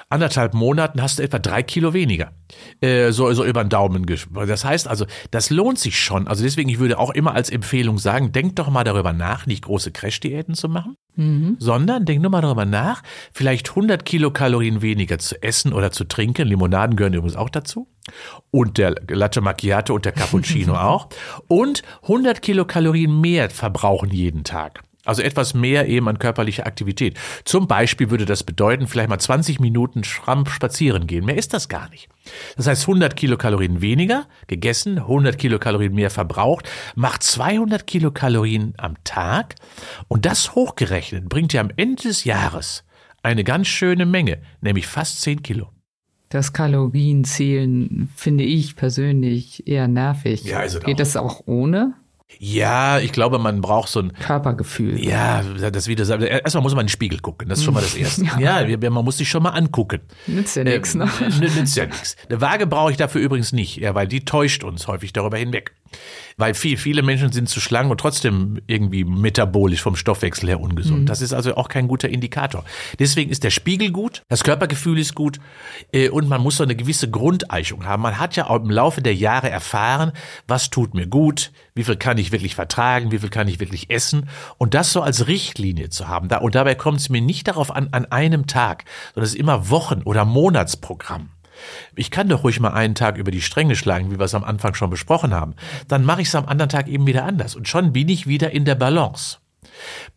anderthalb 0.09 0.55
Monaten 0.55 1.03
hast 1.03 1.19
du 1.19 1.23
etwa 1.23 1.39
drei 1.39 1.63
Kilo 1.63 1.93
weniger. 1.93 2.33
Äh, 2.81 3.13
so, 3.13 3.33
so 3.33 3.45
über 3.45 3.63
den 3.63 3.69
Daumen. 3.69 4.07
Das 4.47 4.65
heißt 4.65 4.89
also, 4.89 5.07
das 5.31 5.51
lohnt 5.51 5.79
sich 5.79 5.99
schon. 5.99 6.27
Also 6.27 6.43
deswegen, 6.43 6.69
ich 6.69 6.79
würde 6.79 6.99
auch 6.99 7.11
immer 7.11 7.35
als 7.35 7.51
Empfehlung 7.51 7.99
sagen, 7.99 8.33
denk 8.33 8.57
doch 8.57 8.71
mal 8.71 8.85
darüber 8.85 9.13
nach, 9.13 9.47
nicht 9.47 9.65
große 9.65 9.93
Crash-Diäten 9.93 10.55
zu 10.55 10.69
machen, 10.69 10.97
mhm. 11.17 11.57
sondern 11.59 12.07
denk 12.07 12.23
nur 12.23 12.31
mal 12.31 12.41
darüber 12.41 12.65
nach, 12.65 13.03
vielleicht 13.33 13.71
100 13.71 14.05
Kilokalorien 14.05 14.81
weniger 14.81 15.19
zu 15.19 15.43
essen 15.43 15.73
oder 15.73 15.93
zu 15.93 16.05
trinken. 16.05 16.49
Limonaden 16.49 16.97
gehören 16.97 17.15
übrigens 17.15 17.37
auch 17.37 17.51
dazu. 17.51 17.89
Und 18.51 18.79
der 18.79 18.95
Latte 19.09 19.43
Macchiato 19.43 19.95
und 19.95 20.07
der 20.07 20.13
Cappuccino 20.13 20.75
auch. 20.79 21.09
Und 21.49 21.83
100 22.03 22.41
Kilokalorien 22.41 23.21
mehr 23.21 23.51
verbrauchen 23.51 24.11
jeden 24.11 24.45
Tag. 24.45 24.83
Also 25.09 25.23
etwas 25.23 25.55
mehr 25.55 25.89
eben 25.89 26.07
an 26.07 26.19
körperlicher 26.19 26.67
Aktivität. 26.67 27.19
Zum 27.45 27.67
Beispiel 27.67 28.11
würde 28.11 28.27
das 28.27 28.45
bedeuten, 28.45 28.87
vielleicht 28.87 29.09
mal 29.09 29.19
20 29.19 29.59
Minuten 29.59 30.05
Schramp 30.05 30.51
spazieren 30.51 31.07
gehen. 31.07 31.25
Mehr 31.25 31.39
ist 31.39 31.55
das 31.55 31.71
gar 31.71 31.89
nicht. 31.89 32.11
Das 32.59 32.67
heißt 32.67 32.83
100 32.83 33.17
Kilokalorien 33.17 33.81
weniger 33.81 34.27
gegessen, 34.49 34.99
100 34.99 35.39
Kilokalorien 35.39 35.95
mehr 35.95 36.11
verbraucht, 36.11 36.69
macht 36.95 37.23
200 37.23 37.87
Kilokalorien 37.87 38.75
am 38.77 39.03
Tag. 39.05 39.55
Und 40.09 40.27
das 40.27 40.55
hochgerechnet 40.55 41.31
bringt 41.31 41.55
ja 41.55 41.63
am 41.63 41.71
Ende 41.75 42.03
des 42.03 42.25
Jahres 42.25 42.85
eine 43.23 43.45
ganz 43.45 43.67
schöne 43.69 44.05
Menge, 44.05 44.43
nämlich 44.61 44.87
fast 44.87 45.23
10 45.23 45.43
Kilo. 45.43 45.71
Das 46.29 46.53
Kalorienzählen 46.53 48.11
finde 48.15 48.45
ich 48.45 48.77
persönlich 48.77 49.67
eher 49.67 49.89
nervig. 49.89 50.45
Ja, 50.45 50.59
also 50.59 50.81
Geht 50.81 51.01
das 51.01 51.17
auch 51.17 51.45
ohne? 51.47 51.95
Ja, 52.39 52.99
ich 52.99 53.13
glaube, 53.13 53.39
man 53.39 53.61
braucht 53.61 53.89
so 53.89 54.01
ein 54.01 54.13
Körpergefühl. 54.13 55.03
Ja, 55.03 55.43
das 55.43 55.89
wieder 55.89 56.05
erstmal 56.31 56.63
muss 56.63 56.73
man 56.75 56.83
in 56.83 56.87
den 56.87 56.91
Spiegel 56.91 57.21
gucken, 57.21 57.49
das 57.49 57.59
ist 57.59 57.65
schon 57.65 57.75
mal 57.75 57.81
das 57.81 57.95
erste. 57.97 58.25
ja, 58.39 58.61
ja 58.61 58.91
man 58.91 59.05
muss 59.05 59.17
sich 59.17 59.29
schon 59.29 59.43
mal 59.43 59.51
angucken. 59.51 60.01
Nützt 60.27 60.55
ja 60.57 60.65
nichts, 60.65 60.95
ne? 60.95 61.09
Nützt 61.41 61.77
ja 61.77 61.87
nichts. 61.87 62.17
Eine 62.29 62.41
Waage 62.41 62.67
brauche 62.67 62.91
ich 62.91 62.97
dafür 62.97 63.23
übrigens 63.23 63.53
nicht, 63.53 63.77
ja, 63.79 63.95
weil 63.95 64.07
die 64.07 64.25
täuscht 64.25 64.63
uns 64.63 64.87
häufig 64.87 65.13
darüber 65.13 65.39
hinweg. 65.39 65.73
Weil 66.37 66.55
viel, 66.55 66.77
viele 66.77 67.03
Menschen 67.03 67.33
sind 67.33 67.49
zu 67.49 67.61
schlank 67.61 67.91
und 67.91 67.99
trotzdem 67.99 68.61
irgendwie 68.67 69.05
metabolisch 69.05 69.83
vom 69.83 69.97
Stoffwechsel 69.97 70.49
her 70.49 70.61
ungesund. 70.61 71.03
Mhm. 71.03 71.07
Das 71.07 71.21
ist 71.21 71.33
also 71.33 71.57
auch 71.57 71.69
kein 71.69 71.89
guter 71.89 72.09
Indikator. 72.09 72.65
Deswegen 72.99 73.31
ist 73.31 73.45
der 73.45 73.51
Spiegel 73.51 73.91
gut, 73.91 74.23
das 74.29 74.45
Körpergefühl 74.45 74.99
ist 74.99 75.15
gut 75.15 75.41
äh, 75.93 76.09
und 76.09 76.29
man 76.29 76.41
muss 76.41 76.57
so 76.57 76.65
eine 76.65 76.77
gewisse 76.77 77.11
Grundeichung 77.11 77.85
haben. 77.85 78.03
Man 78.03 78.19
hat 78.19 78.37
ja 78.37 78.49
auch 78.49 78.63
im 78.63 78.71
Laufe 78.71 79.03
der 79.03 79.15
Jahre 79.15 79.51
erfahren, 79.51 80.13
was 80.47 80.71
tut 80.71 80.95
mir 80.95 81.07
gut, 81.07 81.53
wie 81.75 81.85
viel 81.85 81.97
kann 81.97 82.19
ich 82.19 82.33
wirklich 82.33 82.55
vertragen, 82.55 83.13
wie 83.13 83.19
viel 83.19 83.31
kann 83.31 83.49
ich 83.49 83.61
wirklich 83.61 83.91
essen 83.91 84.29
und 84.59 84.75
das 84.75 84.93
so 84.93 85.03
als 85.03 85.27
Richtlinie 85.27 85.91
zu 85.91 86.09
haben. 86.09 86.29
Und 86.29 86.55
dabei 86.55 86.75
kommt 86.75 87.01
es 87.01 87.09
mir 87.09 87.21
nicht 87.21 87.49
darauf 87.49 87.75
an, 87.75 87.89
an 87.93 88.07
einem 88.07 88.47
Tag, 88.47 88.85
sondern 89.15 89.25
es 89.25 89.35
ist 89.35 89.41
immer 89.41 89.71
Wochen- 89.71 90.03
oder 90.03 90.25
Monatsprogramm. 90.25 91.31
Ich 91.95 92.11
kann 92.11 92.29
doch 92.29 92.45
ruhig 92.45 92.61
mal 92.61 92.71
einen 92.71 92.95
Tag 92.95 93.17
über 93.17 93.31
die 93.31 93.43
Stränge 93.43 93.77
schlagen, 93.77 94.11
wie 94.11 94.19
wir 94.19 94.25
es 94.25 94.35
am 94.35 94.45
Anfang 94.45 94.75
schon 94.75 94.91
besprochen 94.91 95.35
haben. 95.35 95.55
Dann 95.89 96.05
mache 96.05 96.23
ich 96.23 96.29
es 96.29 96.35
am 96.35 96.47
anderen 96.47 96.69
Tag 96.69 96.89
eben 96.89 97.07
wieder 97.07 97.25
anders 97.25 97.57
und 97.57 97.69
schon 97.69 97.93
bin 97.93 98.09
ich 98.09 98.27
wieder 98.27 98.51
in 98.51 98.65
der 98.65 98.75
Balance. 98.75 99.39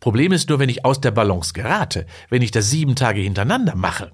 Problem 0.00 0.32
ist 0.32 0.48
nur, 0.48 0.58
wenn 0.58 0.68
ich 0.68 0.84
aus 0.84 1.00
der 1.00 1.10
Balance 1.10 1.52
gerate, 1.52 2.06
wenn 2.28 2.42
ich 2.42 2.50
das 2.50 2.70
sieben 2.70 2.96
Tage 2.96 3.20
hintereinander 3.20 3.74
mache, 3.76 4.12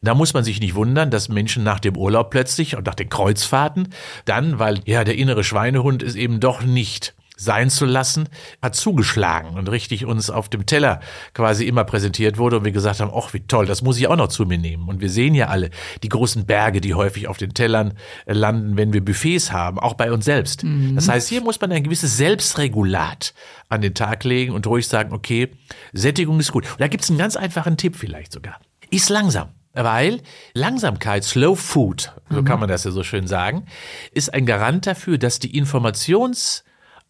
Da 0.00 0.14
muss 0.14 0.32
man 0.32 0.44
sich 0.44 0.60
nicht 0.60 0.74
wundern, 0.74 1.10
dass 1.10 1.28
Menschen 1.28 1.64
nach 1.64 1.80
dem 1.80 1.96
Urlaub 1.96 2.30
plötzlich 2.30 2.76
und 2.76 2.86
nach 2.86 2.94
den 2.94 3.08
Kreuzfahrten 3.08 3.88
dann, 4.24 4.60
weil 4.60 4.80
ja 4.84 5.02
der 5.02 5.16
innere 5.16 5.42
Schweinehund 5.42 6.02
ist 6.02 6.14
eben 6.14 6.38
doch 6.38 6.62
nicht 6.62 7.15
sein 7.36 7.68
zu 7.68 7.84
lassen, 7.84 8.28
hat 8.62 8.74
zugeschlagen 8.74 9.56
und 9.56 9.70
richtig 9.70 10.06
uns 10.06 10.30
auf 10.30 10.48
dem 10.48 10.64
Teller 10.64 11.00
quasi 11.34 11.66
immer 11.66 11.84
präsentiert 11.84 12.38
wurde 12.38 12.58
und 12.58 12.64
wir 12.64 12.72
gesagt 12.72 13.00
haben, 13.00 13.12
ach 13.14 13.34
wie 13.34 13.40
toll, 13.40 13.66
das 13.66 13.82
muss 13.82 13.98
ich 13.98 14.08
auch 14.08 14.16
noch 14.16 14.28
zu 14.28 14.46
mir 14.46 14.58
nehmen. 14.58 14.88
Und 14.88 15.00
wir 15.00 15.10
sehen 15.10 15.34
ja 15.34 15.48
alle 15.48 15.70
die 16.02 16.08
großen 16.08 16.46
Berge, 16.46 16.80
die 16.80 16.94
häufig 16.94 17.28
auf 17.28 17.36
den 17.36 17.52
Tellern 17.52 17.92
äh, 18.24 18.32
landen, 18.32 18.78
wenn 18.78 18.94
wir 18.94 19.04
Buffets 19.04 19.52
haben, 19.52 19.78
auch 19.78 19.94
bei 19.94 20.10
uns 20.10 20.24
selbst. 20.24 20.64
Mhm. 20.64 20.94
Das 20.94 21.08
heißt, 21.08 21.28
hier 21.28 21.42
muss 21.42 21.60
man 21.60 21.70
ein 21.72 21.84
gewisses 21.84 22.16
Selbstregulat 22.16 23.34
an 23.68 23.82
den 23.82 23.94
Tag 23.94 24.24
legen 24.24 24.52
und 24.52 24.66
ruhig 24.66 24.88
sagen, 24.88 25.12
okay, 25.12 25.50
Sättigung 25.92 26.40
ist 26.40 26.52
gut. 26.52 26.64
Und 26.64 26.80
da 26.80 26.88
gibt's 26.88 27.10
einen 27.10 27.18
ganz 27.18 27.36
einfachen 27.36 27.76
Tipp 27.76 27.96
vielleicht 27.96 28.32
sogar. 28.32 28.60
Ist 28.90 29.10
langsam. 29.10 29.50
Weil 29.74 30.22
Langsamkeit, 30.54 31.22
Slow 31.22 31.54
Food, 31.54 32.14
so 32.30 32.40
mhm. 32.40 32.46
kann 32.46 32.60
man 32.60 32.68
das 32.70 32.84
ja 32.84 32.90
so 32.90 33.02
schön 33.02 33.26
sagen, 33.26 33.66
ist 34.10 34.32
ein 34.32 34.46
Garant 34.46 34.86
dafür, 34.86 35.18
dass 35.18 35.38
die 35.38 35.60
Informations- 35.60 36.62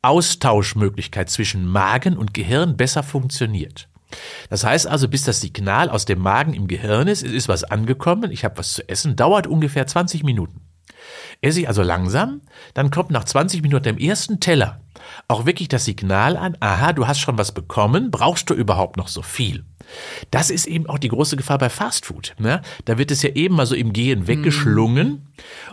Austauschmöglichkeit 0.06 1.30
zwischen 1.30 1.66
Magen 1.66 2.16
und 2.16 2.32
Gehirn 2.32 2.76
besser 2.76 3.02
funktioniert. 3.02 3.88
Das 4.50 4.64
heißt 4.64 4.86
also, 4.86 5.08
bis 5.08 5.24
das 5.24 5.40
Signal 5.40 5.90
aus 5.90 6.04
dem 6.04 6.20
Magen 6.20 6.54
im 6.54 6.68
Gehirn 6.68 7.08
ist, 7.08 7.24
es 7.24 7.32
ist 7.32 7.48
was 7.48 7.64
angekommen, 7.64 8.30
ich 8.30 8.44
habe 8.44 8.58
was 8.58 8.72
zu 8.72 8.88
essen, 8.88 9.16
dauert 9.16 9.46
ungefähr 9.46 9.86
20 9.86 10.22
Minuten. 10.22 10.60
Esse 11.40 11.60
ich 11.60 11.68
also 11.68 11.82
langsam, 11.82 12.40
dann 12.74 12.90
kommt 12.90 13.10
nach 13.10 13.24
20 13.24 13.62
Minuten 13.62 13.88
im 13.88 13.98
ersten 13.98 14.40
Teller 14.40 14.80
auch 15.28 15.44
wirklich 15.44 15.68
das 15.68 15.84
Signal 15.84 16.36
an, 16.36 16.56
aha, 16.60 16.92
du 16.92 17.06
hast 17.06 17.20
schon 17.20 17.38
was 17.38 17.52
bekommen, 17.52 18.10
brauchst 18.10 18.48
du 18.50 18.54
überhaupt 18.54 18.96
noch 18.96 19.08
so 19.08 19.22
viel? 19.22 19.64
Das 20.30 20.50
ist 20.50 20.66
eben 20.66 20.86
auch 20.86 20.98
die 20.98 21.08
große 21.08 21.36
Gefahr 21.36 21.58
bei 21.58 21.68
Fastfood. 21.68 22.34
Ne? 22.38 22.62
Da 22.84 22.98
wird 22.98 23.10
es 23.10 23.22
ja 23.22 23.30
eben 23.30 23.56
mal 23.56 23.66
so 23.66 23.74
im 23.74 23.92
Gehen 23.92 24.26
weggeschlungen 24.26 25.08
mm. 25.08 25.20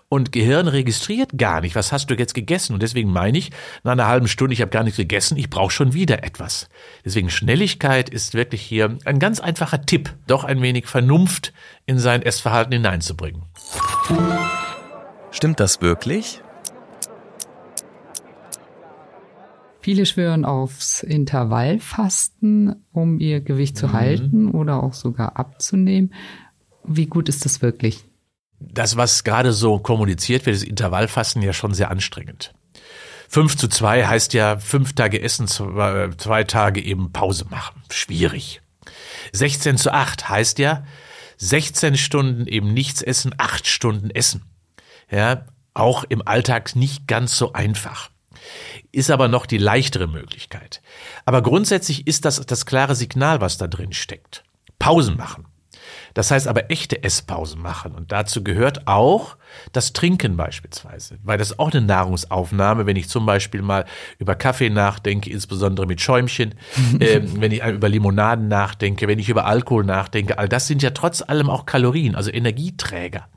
und 0.09 0.31
Gehirn 0.31 0.67
registriert 0.67 1.37
gar 1.37 1.61
nicht, 1.61 1.75
was 1.75 1.91
hast 1.91 2.09
du 2.09 2.15
jetzt 2.15 2.33
gegessen. 2.33 2.73
Und 2.73 2.83
deswegen 2.83 3.11
meine 3.11 3.37
ich, 3.37 3.51
nach 3.83 3.93
einer 3.93 4.07
halben 4.07 4.27
Stunde, 4.27 4.53
ich 4.53 4.61
habe 4.61 4.71
gar 4.71 4.83
nichts 4.83 4.97
gegessen, 4.97 5.37
ich 5.37 5.49
brauche 5.49 5.71
schon 5.71 5.93
wieder 5.93 6.23
etwas. 6.23 6.69
Deswegen 7.05 7.29
Schnelligkeit 7.29 8.09
ist 8.09 8.33
wirklich 8.33 8.61
hier 8.61 8.97
ein 9.05 9.19
ganz 9.19 9.39
einfacher 9.39 9.85
Tipp, 9.85 10.13
doch 10.27 10.43
ein 10.43 10.61
wenig 10.61 10.87
Vernunft 10.87 11.53
in 11.85 11.99
sein 11.99 12.21
Essverhalten 12.21 12.73
hineinzubringen. 12.73 13.43
Stimmt 15.31 15.59
das 15.59 15.81
wirklich? 15.81 16.41
Viele 19.83 20.05
schwören 20.05 20.45
aufs 20.45 21.03
Intervallfasten, 21.03 22.85
um 22.93 23.19
ihr 23.19 23.41
Gewicht 23.41 23.77
zu 23.77 23.87
mhm. 23.87 23.93
halten 23.93 24.51
oder 24.51 24.81
auch 24.81 24.93
sogar 24.93 25.35
abzunehmen. 25.35 26.13
Wie 26.85 27.05
gut 27.05 27.27
ist 27.27 27.43
das 27.43 27.61
wirklich? 27.61 28.05
Das, 28.61 28.95
was 28.95 29.25
gerade 29.25 29.51
so 29.51 29.79
kommuniziert 29.79 30.45
wird, 30.45 30.55
ist 30.55 30.63
Intervallfasten 30.63 31.41
ja 31.41 31.51
schon 31.51 31.73
sehr 31.73 31.91
anstrengend. 31.91 32.53
Fünf 33.27 33.57
zu 33.57 33.67
zwei 33.67 34.07
heißt 34.07 34.33
ja 34.33 34.57
fünf 34.57 34.93
Tage 34.93 35.21
essen, 35.21 35.47
zwei 35.47 36.45
Tage 36.45 36.81
eben 36.81 37.11
Pause 37.11 37.45
machen. 37.49 37.81
Schwierig. 37.91 38.61
16 39.33 39.77
zu 39.77 39.91
acht 39.91 40.29
heißt 40.29 40.59
ja 40.59 40.85
16 41.39 41.97
Stunden 41.97 42.47
eben 42.47 42.73
nichts 42.73 43.01
essen, 43.01 43.35
acht 43.37 43.67
Stunden 43.67 44.11
essen. 44.11 44.43
Ja, 45.11 45.45
auch 45.73 46.05
im 46.05 46.25
Alltag 46.25 46.73
nicht 46.77 47.05
ganz 47.05 47.37
so 47.37 47.51
einfach 47.51 48.12
ist 48.91 49.11
aber 49.11 49.27
noch 49.27 49.45
die 49.45 49.57
leichtere 49.57 50.07
Möglichkeit. 50.07 50.81
Aber 51.25 51.41
grundsätzlich 51.41 52.07
ist 52.07 52.25
das 52.25 52.45
das 52.45 52.65
klare 52.65 52.95
Signal, 52.95 53.41
was 53.41 53.57
da 53.57 53.67
drin 53.67 53.93
steckt. 53.93 54.43
Pausen 54.79 55.17
machen. 55.17 55.45
Das 56.13 56.29
heißt 56.31 56.47
aber 56.47 56.69
echte 56.69 57.03
Esspausen 57.03 57.61
machen. 57.61 57.93
Und 57.93 58.11
dazu 58.11 58.43
gehört 58.43 58.87
auch 58.87 59.37
das 59.71 59.93
Trinken 59.93 60.37
beispielsweise. 60.37 61.17
Weil 61.23 61.37
das 61.37 61.51
ist 61.51 61.59
auch 61.59 61.71
eine 61.71 61.81
Nahrungsaufnahme, 61.85 62.85
wenn 62.85 62.95
ich 62.95 63.09
zum 63.09 63.25
Beispiel 63.25 63.61
mal 63.61 63.85
über 64.19 64.35
Kaffee 64.35 64.69
nachdenke, 64.69 65.29
insbesondere 65.29 65.87
mit 65.87 66.01
Schäumchen, 66.01 66.55
äh, 66.99 67.21
wenn 67.23 67.51
ich 67.51 67.63
über 67.63 67.89
Limonaden 67.89 68.47
nachdenke, 68.47 69.07
wenn 69.07 69.19
ich 69.19 69.29
über 69.29 69.45
Alkohol 69.45 69.85
nachdenke. 69.85 70.37
All 70.37 70.49
das 70.49 70.67
sind 70.67 70.83
ja 70.83 70.91
trotz 70.91 71.21
allem 71.21 71.49
auch 71.49 71.65
Kalorien, 71.65 72.15
also 72.15 72.31
Energieträger. 72.31 73.27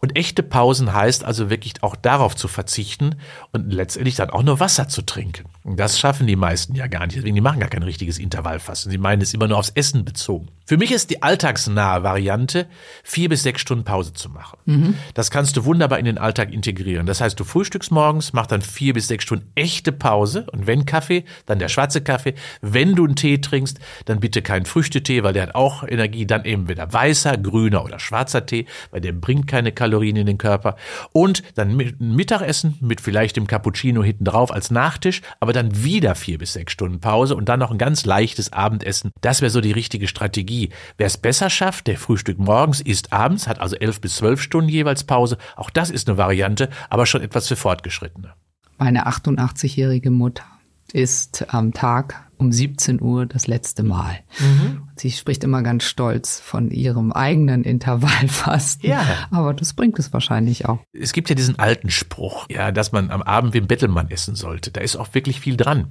Und 0.00 0.16
echte 0.16 0.42
Pausen 0.42 0.92
heißt 0.92 1.24
also 1.24 1.50
wirklich 1.50 1.82
auch 1.82 1.96
darauf 1.96 2.36
zu 2.36 2.48
verzichten 2.48 3.16
und 3.52 3.72
letztendlich 3.72 4.16
dann 4.16 4.30
auch 4.30 4.42
nur 4.42 4.60
Wasser 4.60 4.88
zu 4.88 5.02
trinken. 5.02 5.44
Und 5.62 5.80
das 5.80 5.98
schaffen 5.98 6.26
die 6.26 6.36
meisten 6.36 6.74
ja 6.74 6.86
gar 6.88 7.06
nicht. 7.06 7.16
Deswegen, 7.16 7.34
die 7.34 7.40
machen 7.40 7.60
gar 7.60 7.70
kein 7.70 7.82
richtiges 7.82 8.18
Intervallfasten. 8.18 8.92
Sie 8.92 8.98
meinen 8.98 9.22
es 9.22 9.32
immer 9.32 9.48
nur 9.48 9.56
aufs 9.56 9.70
Essen 9.70 10.04
bezogen. 10.04 10.48
Für 10.66 10.78
mich 10.78 10.92
ist 10.92 11.10
die 11.10 11.22
alltagsnahe 11.22 12.02
Variante, 12.02 12.66
vier 13.02 13.28
bis 13.28 13.42
sechs 13.42 13.60
Stunden 13.60 13.84
Pause 13.84 14.14
zu 14.14 14.30
machen. 14.30 14.58
Mhm. 14.64 14.94
Das 15.12 15.30
kannst 15.30 15.56
du 15.56 15.64
wunderbar 15.66 15.98
in 15.98 16.06
den 16.06 16.16
Alltag 16.16 16.52
integrieren. 16.52 17.04
Das 17.06 17.20
heißt, 17.20 17.38
du 17.38 17.44
frühstückst 17.44 17.90
morgens, 17.90 18.32
mach 18.32 18.46
dann 18.46 18.62
vier 18.62 18.94
bis 18.94 19.08
sechs 19.08 19.24
Stunden 19.24 19.50
echte 19.54 19.92
Pause. 19.92 20.46
Und 20.52 20.66
wenn 20.66 20.86
Kaffee, 20.86 21.24
dann 21.44 21.58
der 21.58 21.68
schwarze 21.68 22.02
Kaffee. 22.02 22.34
Wenn 22.62 22.94
du 22.94 23.04
einen 23.04 23.16
Tee 23.16 23.38
trinkst, 23.38 23.78
dann 24.06 24.20
bitte 24.20 24.40
keinen 24.40 24.64
Früchtetee, 24.64 25.22
weil 25.22 25.34
der 25.34 25.44
hat 25.44 25.54
auch 25.54 25.82
Energie. 25.82 26.26
Dann 26.26 26.46
eben 26.46 26.68
wieder 26.68 26.90
weißer, 26.90 27.36
grüner 27.36 27.84
oder 27.84 27.98
schwarzer 27.98 28.46
Tee, 28.46 28.66
weil 28.90 29.02
der 29.02 29.12
bringt 29.12 29.43
keine 29.46 29.72
Kalorien 29.72 30.16
in 30.16 30.26
den 30.26 30.38
Körper. 30.38 30.76
Und 31.12 31.42
dann 31.54 31.76
Mittagessen 31.98 32.76
mit 32.80 33.00
vielleicht 33.00 33.36
dem 33.36 33.46
Cappuccino 33.46 34.02
hinten 34.02 34.24
drauf 34.24 34.52
als 34.52 34.70
Nachtisch, 34.70 35.22
aber 35.40 35.52
dann 35.52 35.84
wieder 35.84 36.14
vier 36.14 36.38
bis 36.38 36.54
sechs 36.54 36.72
Stunden 36.72 37.00
Pause 37.00 37.36
und 37.36 37.48
dann 37.48 37.60
noch 37.60 37.70
ein 37.70 37.78
ganz 37.78 38.04
leichtes 38.04 38.52
Abendessen. 38.52 39.10
Das 39.20 39.40
wäre 39.40 39.50
so 39.50 39.60
die 39.60 39.72
richtige 39.72 40.08
Strategie. 40.08 40.70
Wer 40.96 41.06
es 41.06 41.18
besser 41.18 41.50
schafft, 41.50 41.86
der 41.86 41.98
Frühstück 41.98 42.38
morgens, 42.38 42.80
isst 42.80 43.12
abends, 43.12 43.46
hat 43.46 43.60
also 43.60 43.76
elf 43.76 44.00
bis 44.00 44.16
zwölf 44.16 44.40
Stunden 44.40 44.68
jeweils 44.70 45.04
Pause. 45.04 45.38
Auch 45.56 45.70
das 45.70 45.90
ist 45.90 46.08
eine 46.08 46.18
Variante, 46.18 46.68
aber 46.90 47.06
schon 47.06 47.22
etwas 47.22 47.48
für 47.48 47.56
Fortgeschrittene. 47.56 48.34
Meine 48.78 49.06
88-jährige 49.06 50.10
Mutter 50.10 50.44
ist 50.92 51.46
am 51.48 51.72
Tag 51.72 52.28
um 52.44 52.52
17 52.52 53.00
Uhr 53.00 53.26
das 53.26 53.46
letzte 53.46 53.82
Mal. 53.82 54.18
Mhm. 54.38 54.82
Sie 54.96 55.10
spricht 55.10 55.42
immer 55.42 55.62
ganz 55.62 55.84
stolz 55.84 56.38
von 56.40 56.70
ihrem 56.70 57.10
eigenen 57.10 57.64
Intervallfasten. 57.64 58.88
Ja. 58.88 59.04
Aber 59.30 59.54
das 59.54 59.72
bringt 59.72 59.98
es 59.98 60.12
wahrscheinlich 60.12 60.66
auch. 60.66 60.78
Es 60.92 61.12
gibt 61.12 61.28
ja 61.28 61.34
diesen 61.34 61.58
alten 61.58 61.90
Spruch, 61.90 62.46
ja, 62.50 62.70
dass 62.70 62.92
man 62.92 63.10
am 63.10 63.22
Abend 63.22 63.54
wie 63.54 63.58
ein 63.58 63.66
Bettelmann 63.66 64.10
essen 64.10 64.34
sollte. 64.34 64.70
Da 64.70 64.82
ist 64.82 64.96
auch 64.96 65.14
wirklich 65.14 65.40
viel 65.40 65.56
dran. 65.56 65.88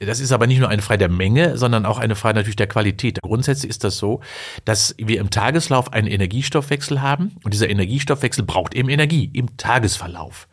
Das 0.00 0.20
ist 0.20 0.32
aber 0.32 0.46
nicht 0.46 0.60
nur 0.60 0.68
eine 0.68 0.82
Frage 0.82 0.98
der 0.98 1.08
Menge, 1.10 1.58
sondern 1.58 1.84
auch 1.84 1.98
eine 1.98 2.14
Frage 2.14 2.36
natürlich 2.36 2.56
der 2.56 2.68
Qualität. 2.68 3.20
Grundsätzlich 3.20 3.68
ist 3.68 3.84
das 3.84 3.98
so, 3.98 4.20
dass 4.64 4.94
wir 4.98 5.20
im 5.20 5.30
Tageslauf 5.30 5.92
einen 5.92 6.06
Energiestoffwechsel 6.06 7.02
haben 7.02 7.36
und 7.44 7.52
dieser 7.52 7.68
Energiestoffwechsel 7.68 8.44
braucht 8.44 8.74
eben 8.74 8.88
Energie 8.88 9.30
im 9.32 9.56
Tagesverlauf. 9.56 10.48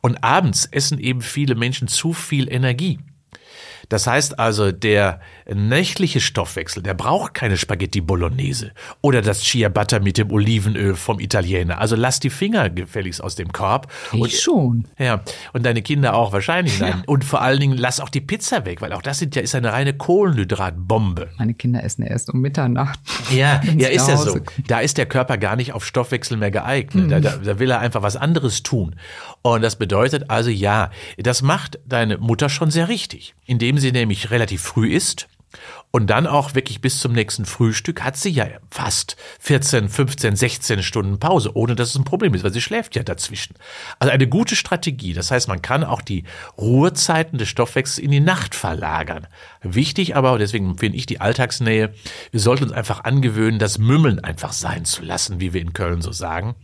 Und 0.00 0.24
abends 0.24 0.66
essen 0.66 0.98
eben 0.98 1.20
viele 1.20 1.54
Menschen 1.54 1.86
zu 1.86 2.12
viel 2.12 2.50
Energie. 2.50 2.98
Das 3.88 4.06
heißt 4.06 4.38
also, 4.38 4.72
der 4.72 5.20
nächtliche 5.54 6.20
Stoffwechsel, 6.20 6.82
der 6.82 6.94
braucht 6.94 7.34
keine 7.34 7.56
Spaghetti 7.56 8.00
Bolognese 8.00 8.72
oder 9.00 9.22
das 9.22 9.42
Chia 9.42 9.68
Butter 9.68 10.00
mit 10.00 10.18
dem 10.18 10.32
Olivenöl 10.32 10.96
vom 10.96 11.20
Italiener. 11.20 11.78
Also 11.78 11.96
lass 11.96 12.20
die 12.20 12.30
Finger 12.30 12.70
gefälligst 12.70 13.22
aus 13.22 13.36
dem 13.36 13.52
Korb. 13.52 13.92
Ich 14.12 14.20
und, 14.20 14.32
schon. 14.32 14.84
Ja, 14.98 15.22
und 15.52 15.64
deine 15.64 15.82
Kinder 15.82 16.14
auch 16.14 16.32
wahrscheinlich. 16.32 16.78
Ja. 16.78 17.02
Und 17.06 17.24
vor 17.24 17.42
allen 17.42 17.60
Dingen 17.60 17.76
lass 17.76 18.00
auch 18.00 18.08
die 18.08 18.20
Pizza 18.20 18.64
weg, 18.64 18.80
weil 18.80 18.92
auch 18.92 19.02
das 19.02 19.18
sind 19.18 19.36
ja, 19.36 19.42
ist 19.42 19.54
eine 19.54 19.72
reine 19.72 19.94
Kohlenhydratbombe. 19.94 21.30
Meine 21.38 21.54
Kinder 21.54 21.82
essen 21.82 22.02
erst 22.02 22.30
um 22.30 22.40
Mitternacht. 22.40 22.98
Ja, 23.30 23.60
ja, 23.76 23.88
ist 23.88 24.08
ja 24.08 24.16
so. 24.16 24.40
Da 24.66 24.80
ist 24.80 24.98
der 24.98 25.06
Körper 25.06 25.38
gar 25.38 25.56
nicht 25.56 25.72
auf 25.72 25.84
Stoffwechsel 25.84 26.36
mehr 26.36 26.50
geeignet. 26.50 27.06
Mhm. 27.06 27.08
Da, 27.08 27.20
da, 27.20 27.36
da 27.36 27.58
will 27.58 27.70
er 27.70 27.78
einfach 27.78 28.02
was 28.02 28.16
anderes 28.16 28.62
tun. 28.62 28.96
Und 29.42 29.62
das 29.62 29.76
bedeutet 29.76 30.28
also, 30.28 30.50
ja, 30.50 30.90
das 31.18 31.42
macht 31.42 31.78
deine 31.86 32.18
Mutter 32.18 32.48
schon 32.48 32.70
sehr 32.70 32.88
richtig, 32.88 33.34
indem 33.46 33.78
sie 33.78 33.92
nämlich 33.92 34.30
relativ 34.30 34.62
früh 34.62 34.92
isst 34.92 35.28
und 35.90 36.08
dann 36.08 36.26
auch 36.26 36.54
wirklich 36.54 36.82
bis 36.82 37.00
zum 37.00 37.12
nächsten 37.12 37.46
Frühstück 37.46 38.02
hat 38.02 38.18
sie 38.18 38.28
ja 38.28 38.46
fast 38.70 39.16
14, 39.40 39.88
15, 39.88 40.36
16 40.36 40.82
Stunden 40.82 41.18
Pause, 41.18 41.56
ohne 41.56 41.74
dass 41.74 41.90
es 41.90 41.94
ein 41.96 42.04
Problem 42.04 42.34
ist, 42.34 42.44
weil 42.44 42.52
sie 42.52 42.60
schläft 42.60 42.96
ja 42.96 43.02
dazwischen. 43.02 43.54
Also 43.98 44.12
eine 44.12 44.28
gute 44.28 44.56
Strategie. 44.56 45.14
Das 45.14 45.30
heißt, 45.30 45.48
man 45.48 45.62
kann 45.62 45.84
auch 45.84 46.02
die 46.02 46.24
Ruhezeiten 46.58 47.38
des 47.38 47.48
Stoffwechsels 47.48 47.98
in 47.98 48.10
die 48.10 48.20
Nacht 48.20 48.54
verlagern. 48.54 49.26
Wichtig 49.62 50.16
aber, 50.16 50.36
deswegen 50.38 50.76
finde 50.76 50.98
ich 50.98 51.06
die 51.06 51.20
Alltagsnähe, 51.20 51.94
wir 52.30 52.40
sollten 52.40 52.64
uns 52.64 52.72
einfach 52.72 53.04
angewöhnen, 53.04 53.58
das 53.58 53.78
Mümmeln 53.78 54.22
einfach 54.22 54.52
sein 54.52 54.84
zu 54.84 55.02
lassen, 55.02 55.40
wie 55.40 55.54
wir 55.54 55.62
in 55.62 55.72
Köln 55.72 56.02
so 56.02 56.12
sagen. 56.12 56.56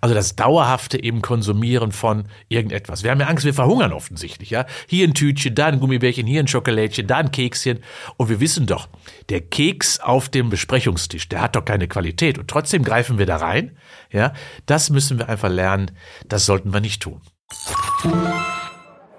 Also 0.00 0.14
das 0.14 0.34
dauerhafte 0.34 1.02
eben 1.02 1.20
Konsumieren 1.20 1.92
von 1.92 2.24
irgendetwas. 2.48 3.02
Wir 3.02 3.10
haben 3.10 3.20
ja 3.20 3.26
Angst, 3.26 3.44
wir 3.44 3.52
verhungern 3.52 3.92
offensichtlich, 3.92 4.48
ja. 4.48 4.64
Hier 4.86 5.06
ein 5.06 5.12
Tütchen, 5.12 5.54
da 5.54 5.66
ein 5.66 5.80
Gummibärchen, 5.80 6.26
hier 6.26 6.40
ein 6.40 6.48
Schokolädchen, 6.48 7.06
da 7.06 7.18
ein 7.18 7.30
Kekschen. 7.30 7.80
Und 8.16 8.30
wir 8.30 8.37
wissen 8.40 8.66
doch, 8.66 8.88
der 9.28 9.40
Keks 9.40 10.00
auf 10.00 10.28
dem 10.28 10.50
Besprechungstisch, 10.50 11.28
der 11.28 11.40
hat 11.40 11.56
doch 11.56 11.64
keine 11.64 11.88
Qualität 11.88 12.38
und 12.38 12.48
trotzdem 12.48 12.82
greifen 12.82 13.18
wir 13.18 13.26
da 13.26 13.36
rein. 13.36 13.76
Ja, 14.10 14.32
das 14.66 14.90
müssen 14.90 15.18
wir 15.18 15.28
einfach 15.28 15.50
lernen. 15.50 15.90
Das 16.28 16.46
sollten 16.46 16.72
wir 16.72 16.80
nicht 16.80 17.02
tun. 17.02 17.20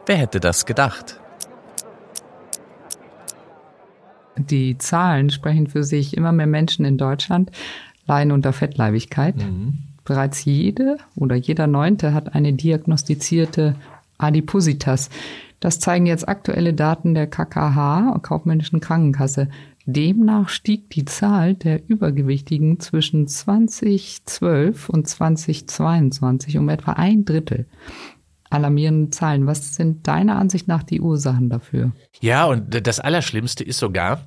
Wer 0.05 0.17
hätte 0.17 0.39
das 0.39 0.65
gedacht? 0.65 1.19
Die 4.37 4.77
Zahlen 4.77 5.29
sprechen 5.29 5.67
für 5.67 5.83
sich. 5.83 6.15
Immer 6.15 6.31
mehr 6.31 6.47
Menschen 6.47 6.85
in 6.85 6.97
Deutschland 6.97 7.51
leiden 8.07 8.31
unter 8.31 8.53
Fettleibigkeit. 8.53 9.35
Bereits 10.05 10.45
jede 10.45 10.97
oder 11.15 11.35
jeder 11.35 11.67
Neunte 11.67 12.13
hat 12.13 12.33
eine 12.33 12.53
diagnostizierte 12.53 13.75
Adipositas. 14.17 15.09
Das 15.59 15.79
zeigen 15.79 16.05
jetzt 16.05 16.27
aktuelle 16.27 16.73
Daten 16.73 17.13
der 17.13 17.27
KKH, 17.27 18.19
Kaufmännischen 18.21 18.79
Krankenkasse. 18.79 19.49
Demnach 19.85 20.49
stieg 20.49 20.89
die 20.91 21.05
Zahl 21.05 21.55
der 21.55 21.89
Übergewichtigen 21.89 22.79
zwischen 22.79 23.27
2012 23.27 24.89
und 24.89 25.07
2022 25.07 26.57
um 26.57 26.69
etwa 26.69 26.93
ein 26.93 27.25
Drittel. 27.25 27.65
Alarmierende 28.49 29.11
Zahlen. 29.11 29.47
Was 29.47 29.75
sind 29.75 30.07
deiner 30.07 30.37
Ansicht 30.37 30.67
nach 30.67 30.83
die 30.83 31.01
Ursachen 31.01 31.49
dafür? 31.49 31.91
Ja, 32.19 32.45
und 32.45 32.87
das 32.87 32.99
Allerschlimmste 32.99 33.63
ist 33.63 33.79
sogar, 33.79 34.25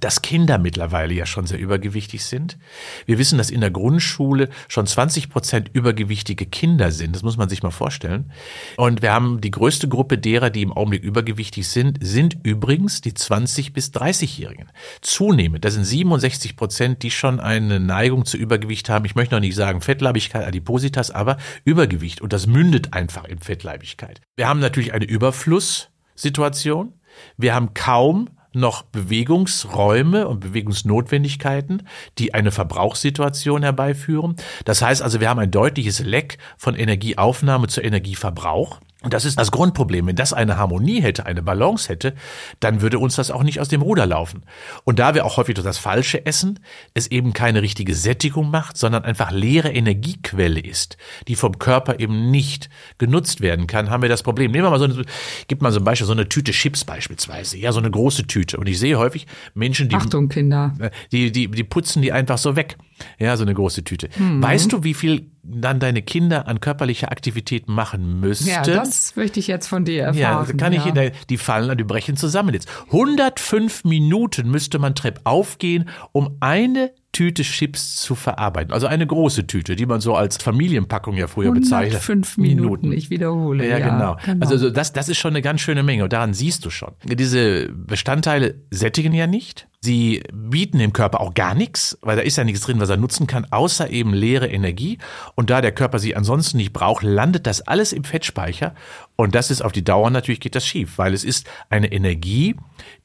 dass 0.00 0.22
Kinder 0.22 0.58
mittlerweile 0.58 1.14
ja 1.14 1.26
schon 1.26 1.46
sehr 1.46 1.58
übergewichtig 1.58 2.24
sind. 2.24 2.58
Wir 3.06 3.18
wissen, 3.18 3.38
dass 3.38 3.50
in 3.50 3.60
der 3.60 3.70
Grundschule 3.70 4.48
schon 4.68 4.86
20 4.86 5.30
Prozent 5.30 5.70
übergewichtige 5.72 6.46
Kinder 6.46 6.90
sind. 6.90 7.14
Das 7.14 7.22
muss 7.22 7.36
man 7.36 7.48
sich 7.48 7.62
mal 7.62 7.70
vorstellen. 7.70 8.32
Und 8.76 9.02
wir 9.02 9.12
haben 9.12 9.40
die 9.40 9.50
größte 9.50 9.88
Gruppe 9.88 10.18
derer, 10.18 10.50
die 10.50 10.62
im 10.62 10.72
Augenblick 10.72 11.02
übergewichtig 11.02 11.68
sind, 11.68 11.98
sind 12.00 12.38
übrigens 12.42 13.00
die 13.00 13.14
20 13.14 13.72
bis 13.72 13.90
30-Jährigen. 13.90 14.70
Zunehmend, 15.02 15.64
das 15.64 15.74
sind 15.74 15.84
67 15.84 16.56
Prozent, 16.56 17.02
die 17.02 17.10
schon 17.10 17.40
eine 17.40 17.78
Neigung 17.80 18.24
zu 18.24 18.36
Übergewicht 18.36 18.88
haben. 18.88 19.04
Ich 19.04 19.14
möchte 19.14 19.34
noch 19.34 19.40
nicht 19.40 19.54
sagen 19.54 19.80
Fettleibigkeit, 19.80 20.46
Adipositas, 20.46 21.10
aber 21.10 21.36
Übergewicht. 21.64 22.20
Und 22.20 22.32
das 22.32 22.46
mündet 22.46 22.94
einfach 22.94 23.24
in 23.24 23.38
Fettleibigkeit. 23.38 24.20
Wir 24.36 24.48
haben 24.48 24.60
natürlich 24.60 24.92
eine 24.92 25.04
Überflusssituation. 25.04 26.94
Wir 27.36 27.54
haben 27.54 27.74
kaum 27.74 28.30
noch 28.52 28.82
Bewegungsräume 28.82 30.26
und 30.28 30.40
Bewegungsnotwendigkeiten, 30.40 31.84
die 32.18 32.34
eine 32.34 32.50
Verbrauchssituation 32.50 33.62
herbeiführen. 33.62 34.36
Das 34.64 34.82
heißt 34.82 35.02
also, 35.02 35.20
wir 35.20 35.28
haben 35.28 35.40
ein 35.40 35.50
deutliches 35.50 36.00
Leck 36.00 36.38
von 36.56 36.74
Energieaufnahme 36.74 37.68
zu 37.68 37.80
Energieverbrauch. 37.80 38.80
Und 39.02 39.14
das 39.14 39.24
ist 39.24 39.38
das 39.38 39.50
Grundproblem. 39.50 40.06
Wenn 40.06 40.16
das 40.16 40.34
eine 40.34 40.58
Harmonie 40.58 41.00
hätte, 41.00 41.24
eine 41.24 41.42
Balance 41.42 41.88
hätte, 41.88 42.14
dann 42.60 42.82
würde 42.82 42.98
uns 42.98 43.16
das 43.16 43.30
auch 43.30 43.42
nicht 43.42 43.58
aus 43.58 43.68
dem 43.68 43.80
Ruder 43.80 44.04
laufen. 44.04 44.42
Und 44.84 44.98
da 44.98 45.14
wir 45.14 45.24
auch 45.24 45.38
häufig 45.38 45.54
durch 45.54 45.64
das 45.64 45.78
falsche 45.78 46.26
Essen 46.26 46.60
es 46.92 47.06
eben 47.06 47.32
keine 47.32 47.62
richtige 47.62 47.94
Sättigung 47.94 48.50
macht, 48.50 48.76
sondern 48.76 49.04
einfach 49.04 49.30
leere 49.30 49.70
Energiequelle 49.72 50.60
ist, 50.60 50.98
die 51.28 51.34
vom 51.34 51.58
Körper 51.58 51.98
eben 51.98 52.30
nicht 52.30 52.68
genutzt 52.98 53.40
werden 53.40 53.66
kann, 53.66 53.88
haben 53.88 54.02
wir 54.02 54.10
das 54.10 54.22
Problem. 54.22 54.50
Nehmen 54.50 54.64
wir 54.64 54.70
mal 54.70 54.78
so 54.78 54.84
eine, 54.84 55.04
gibt 55.48 55.62
mal 55.62 55.72
so 55.72 55.80
ein 55.80 55.84
Beispiel, 55.84 56.06
so 56.06 56.12
eine 56.12 56.28
Tüte 56.28 56.52
Chips 56.52 56.84
beispielsweise, 56.84 57.56
ja, 57.56 57.72
so 57.72 57.78
eine 57.78 57.90
große 57.90 58.26
Tüte. 58.26 58.58
Und 58.58 58.68
ich 58.68 58.78
sehe 58.78 58.98
häufig 58.98 59.26
Menschen, 59.54 59.88
die, 59.88 59.96
Achtung, 59.96 60.28
Kinder. 60.28 60.74
die, 61.10 61.32
die, 61.32 61.48
die 61.48 61.64
putzen 61.64 62.02
die 62.02 62.12
einfach 62.12 62.36
so 62.36 62.54
weg. 62.54 62.76
Ja, 63.18 63.36
so 63.36 63.44
eine 63.44 63.54
große 63.54 63.84
Tüte. 63.84 64.08
Mhm. 64.16 64.42
Weißt 64.42 64.72
du, 64.72 64.84
wie 64.84 64.94
viel 64.94 65.30
dann 65.42 65.80
deine 65.80 66.02
Kinder 66.02 66.46
an 66.46 66.60
körperlicher 66.60 67.10
Aktivität 67.10 67.68
machen 67.68 68.20
müssten? 68.20 68.48
Ja, 68.48 68.62
das 68.62 69.16
möchte 69.16 69.40
ich 69.40 69.46
jetzt 69.46 69.66
von 69.66 69.84
dir 69.84 70.04
erfahren. 70.04 70.46
Ja, 70.48 70.56
kann 70.56 70.72
ich 70.72 70.84
ja. 70.84 70.94
Ihnen, 70.94 71.12
die 71.28 71.36
fallen 71.36 71.70
an, 71.70 71.78
die 71.78 71.84
brechen 71.84 72.16
zusammen 72.16 72.54
jetzt. 72.54 72.68
105 72.86 73.84
Minuten 73.84 74.50
müsste 74.50 74.78
man 74.78 74.94
Trepp 74.94 75.20
aufgehen, 75.24 75.88
um 76.12 76.36
eine 76.40 76.92
Tüte 77.12 77.42
Chips 77.42 77.96
zu 77.96 78.14
verarbeiten. 78.14 78.72
Also 78.72 78.86
eine 78.86 79.06
große 79.06 79.46
Tüte, 79.46 79.76
die 79.76 79.86
man 79.86 80.00
so 80.00 80.14
als 80.14 80.36
Familienpackung 80.36 81.16
ja 81.16 81.26
früher 81.26 81.52
bezeichnet. 81.52 82.02
105 82.02 82.38
Minuten, 82.38 82.92
ich 82.92 83.10
wiederhole. 83.10 83.68
Ja, 83.68 83.78
ja 83.78 83.90
genau. 83.90 84.16
genau. 84.24 84.44
Also 84.44 84.70
das, 84.70 84.92
das 84.92 85.08
ist 85.08 85.18
schon 85.18 85.32
eine 85.32 85.42
ganz 85.42 85.60
schöne 85.60 85.82
Menge 85.82 86.04
und 86.04 86.12
daran 86.12 86.34
siehst 86.34 86.64
du 86.64 86.70
schon. 86.70 86.92
Diese 87.04 87.68
Bestandteile 87.72 88.54
sättigen 88.70 89.12
ja 89.12 89.26
nicht. 89.26 89.66
Sie 89.82 90.22
bieten 90.32 90.78
dem 90.78 90.92
Körper 90.92 91.22
auch 91.22 91.32
gar 91.32 91.54
nichts, 91.54 91.98
weil 92.02 92.14
da 92.14 92.22
ist 92.22 92.36
ja 92.36 92.44
nichts 92.44 92.60
drin, 92.60 92.80
was 92.80 92.90
er 92.90 92.98
nutzen 92.98 93.26
kann, 93.26 93.46
außer 93.50 93.88
eben 93.88 94.12
leere 94.12 94.46
Energie. 94.46 94.98
Und 95.36 95.48
da 95.48 95.62
der 95.62 95.72
Körper 95.72 95.98
sie 95.98 96.14
ansonsten 96.14 96.58
nicht 96.58 96.74
braucht, 96.74 97.02
landet 97.02 97.46
das 97.46 97.62
alles 97.62 97.94
im 97.94 98.04
Fettspeicher. 98.04 98.74
Und 99.20 99.34
das 99.34 99.50
ist 99.50 99.60
auf 99.60 99.72
die 99.72 99.84
Dauer 99.84 100.08
natürlich 100.08 100.40
geht 100.40 100.54
das 100.54 100.66
schief, 100.66 100.96
weil 100.96 101.12
es 101.12 101.24
ist 101.24 101.46
eine 101.68 101.92
Energie, 101.92 102.56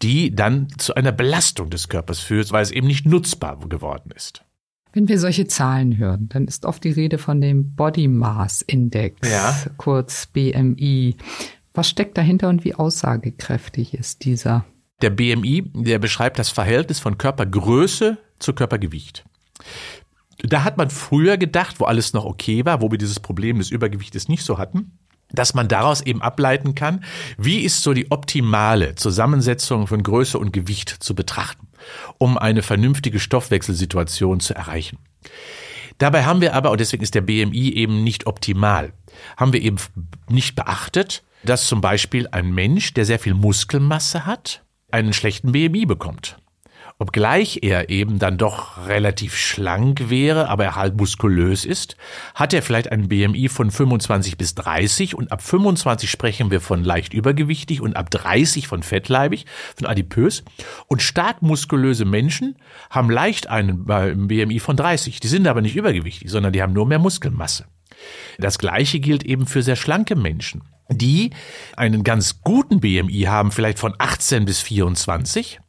die 0.02 0.34
dann 0.34 0.70
zu 0.78 0.96
einer 0.96 1.12
Belastung 1.12 1.70
des 1.70 1.90
Körpers 1.90 2.20
führt, 2.20 2.54
weil 2.54 2.64
es 2.64 2.72
eben 2.72 2.88
nicht 2.88 3.06
nutzbar 3.06 3.60
geworden 3.68 4.12
ist. 4.16 4.46
Wenn 4.94 5.10
wir 5.10 5.20
solche 5.20 5.46
Zahlen 5.46 5.98
hören, 5.98 6.30
dann 6.30 6.46
ist 6.46 6.66
oft 6.66 6.86
die 6.86 6.92
Rede 6.92 7.18
von 7.18 7.42
dem 7.42 7.76
Body 7.76 8.08
Mass 8.08 8.62
Index, 8.62 9.30
ja. 9.30 9.54
kurz 9.76 10.28
BMI. 10.28 11.18
Was 11.74 11.90
steckt 11.90 12.18
dahinter 12.18 12.48
und 12.48 12.64
wie 12.64 12.76
aussagekräftig 12.76 13.94
ist 13.94 14.24
dieser? 14.24 14.64
Der 15.02 15.10
BMI, 15.10 15.70
der 15.76 16.00
beschreibt 16.00 16.40
das 16.40 16.48
Verhältnis 16.48 17.00
von 17.00 17.18
Körpergröße 17.18 18.18
zu 18.40 18.54
Körpergewicht. 18.54 19.26
Da 20.38 20.64
hat 20.64 20.78
man 20.78 20.90
früher 20.90 21.36
gedacht, 21.36 21.82
wo 21.82 21.86
alles 21.86 22.14
noch 22.14 22.24
okay 22.24 22.64
war, 22.64 22.82
wo 22.82 22.90
wir 22.90 22.98
dieses 22.98 23.20
Problem 23.20 23.58
des 23.58 23.70
Übergewichtes 23.70 24.30
nicht 24.30 24.44
so 24.44 24.58
hatten, 24.58 24.98
dass 25.36 25.54
man 25.54 25.68
daraus 25.68 26.02
eben 26.02 26.22
ableiten 26.22 26.76
kann, 26.76 27.04
wie 27.38 27.60
ist 27.60 27.84
so 27.84 27.94
die 27.94 28.12
optimale 28.12 28.96
Zusammensetzung 28.96 29.88
von 29.88 30.04
Größe 30.04 30.38
und 30.38 30.54
Gewicht 30.54 30.90
zu 30.90 31.16
betrachten, 31.16 31.68
um 32.18 32.38
eine 32.38 32.62
vernünftige 32.62 33.20
Stoffwechselsituation 33.20 34.40
zu 34.40 34.56
erreichen. 34.56 34.98
Dabei 35.98 36.26
haben 36.26 36.42
wir 36.42 36.54
aber, 36.54 36.72
und 36.72 36.80
deswegen 36.80 37.04
ist 37.04 37.16
der 37.16 37.22
BMI 37.22 37.74
eben 37.74 38.04
nicht 38.04 38.28
optimal, 38.28 38.94
haben 39.38 39.54
wir 39.54 39.62
eben 39.62 39.78
nicht 40.30 40.56
beachtet, 40.56 41.24
dass 41.44 41.68
zum 41.68 41.80
Beispiel 41.80 42.28
ein 42.32 42.54
Mensch, 42.54 42.94
der 42.94 43.06
sehr 43.06 43.20
viel 43.20 43.34
Muskelmasse 43.34 44.26
hat, 44.26 44.64
einen 44.92 45.14
schlechten 45.14 45.52
BMI 45.52 45.86
bekommt. 45.86 46.38
Obgleich 46.98 47.60
er 47.62 47.90
eben 47.90 48.20
dann 48.20 48.38
doch 48.38 48.88
relativ 48.88 49.36
schlank 49.36 50.10
wäre, 50.10 50.48
aber 50.48 50.64
er 50.64 50.76
halt 50.78 50.96
muskulös 50.96 51.66
ist, 51.66 51.98
hat 52.34 52.54
er 52.54 52.62
vielleicht 52.62 52.90
einen 52.90 53.10
BMI 53.10 53.50
von 53.50 53.70
25 53.70 54.38
bis 54.38 54.56
30 54.56 55.14
und 55.14 55.30
ab 55.34 55.42
25 55.42 56.10
sprechen 56.10 56.52
wir 56.52 56.62
von 56.62 56.86
leicht 56.86 57.14
übergewichtig 57.14 57.82
und 57.82 57.98
ab 57.98 58.10
30 58.12 58.70
von 58.70 58.82
fettleibig, 58.82 59.46
von 59.76 59.88
adipös. 59.88 60.46
Und 60.88 61.02
stark 61.02 61.42
muskulöse 61.42 62.06
Menschen 62.06 62.56
haben 62.90 63.10
leicht 63.10 63.48
einen 63.48 63.86
BMI 64.28 64.60
von 64.60 64.78
30. 64.78 65.20
Die 65.20 65.28
sind 65.28 65.48
aber 65.48 65.62
nicht 65.62 65.76
übergewichtig, 65.76 66.32
sondern 66.32 66.54
die 66.54 66.62
haben 66.62 66.74
nur 66.74 66.88
mehr 66.88 67.00
Muskelmasse. 67.00 67.66
Das 68.38 68.58
gleiche 68.58 69.02
gilt 69.02 69.24
eben 69.24 69.48
für 69.48 69.64
sehr 69.64 69.76
schlanke 69.76 70.16
Menschen 70.16 70.64
die 70.90 71.32
einen 71.76 72.04
ganz 72.04 72.42
guten 72.42 72.80
BMI 72.80 73.24
haben, 73.24 73.52
vielleicht 73.52 73.80
von 73.80 73.96
18 73.98 74.46
bis 74.46 74.62
24, 74.62 75.60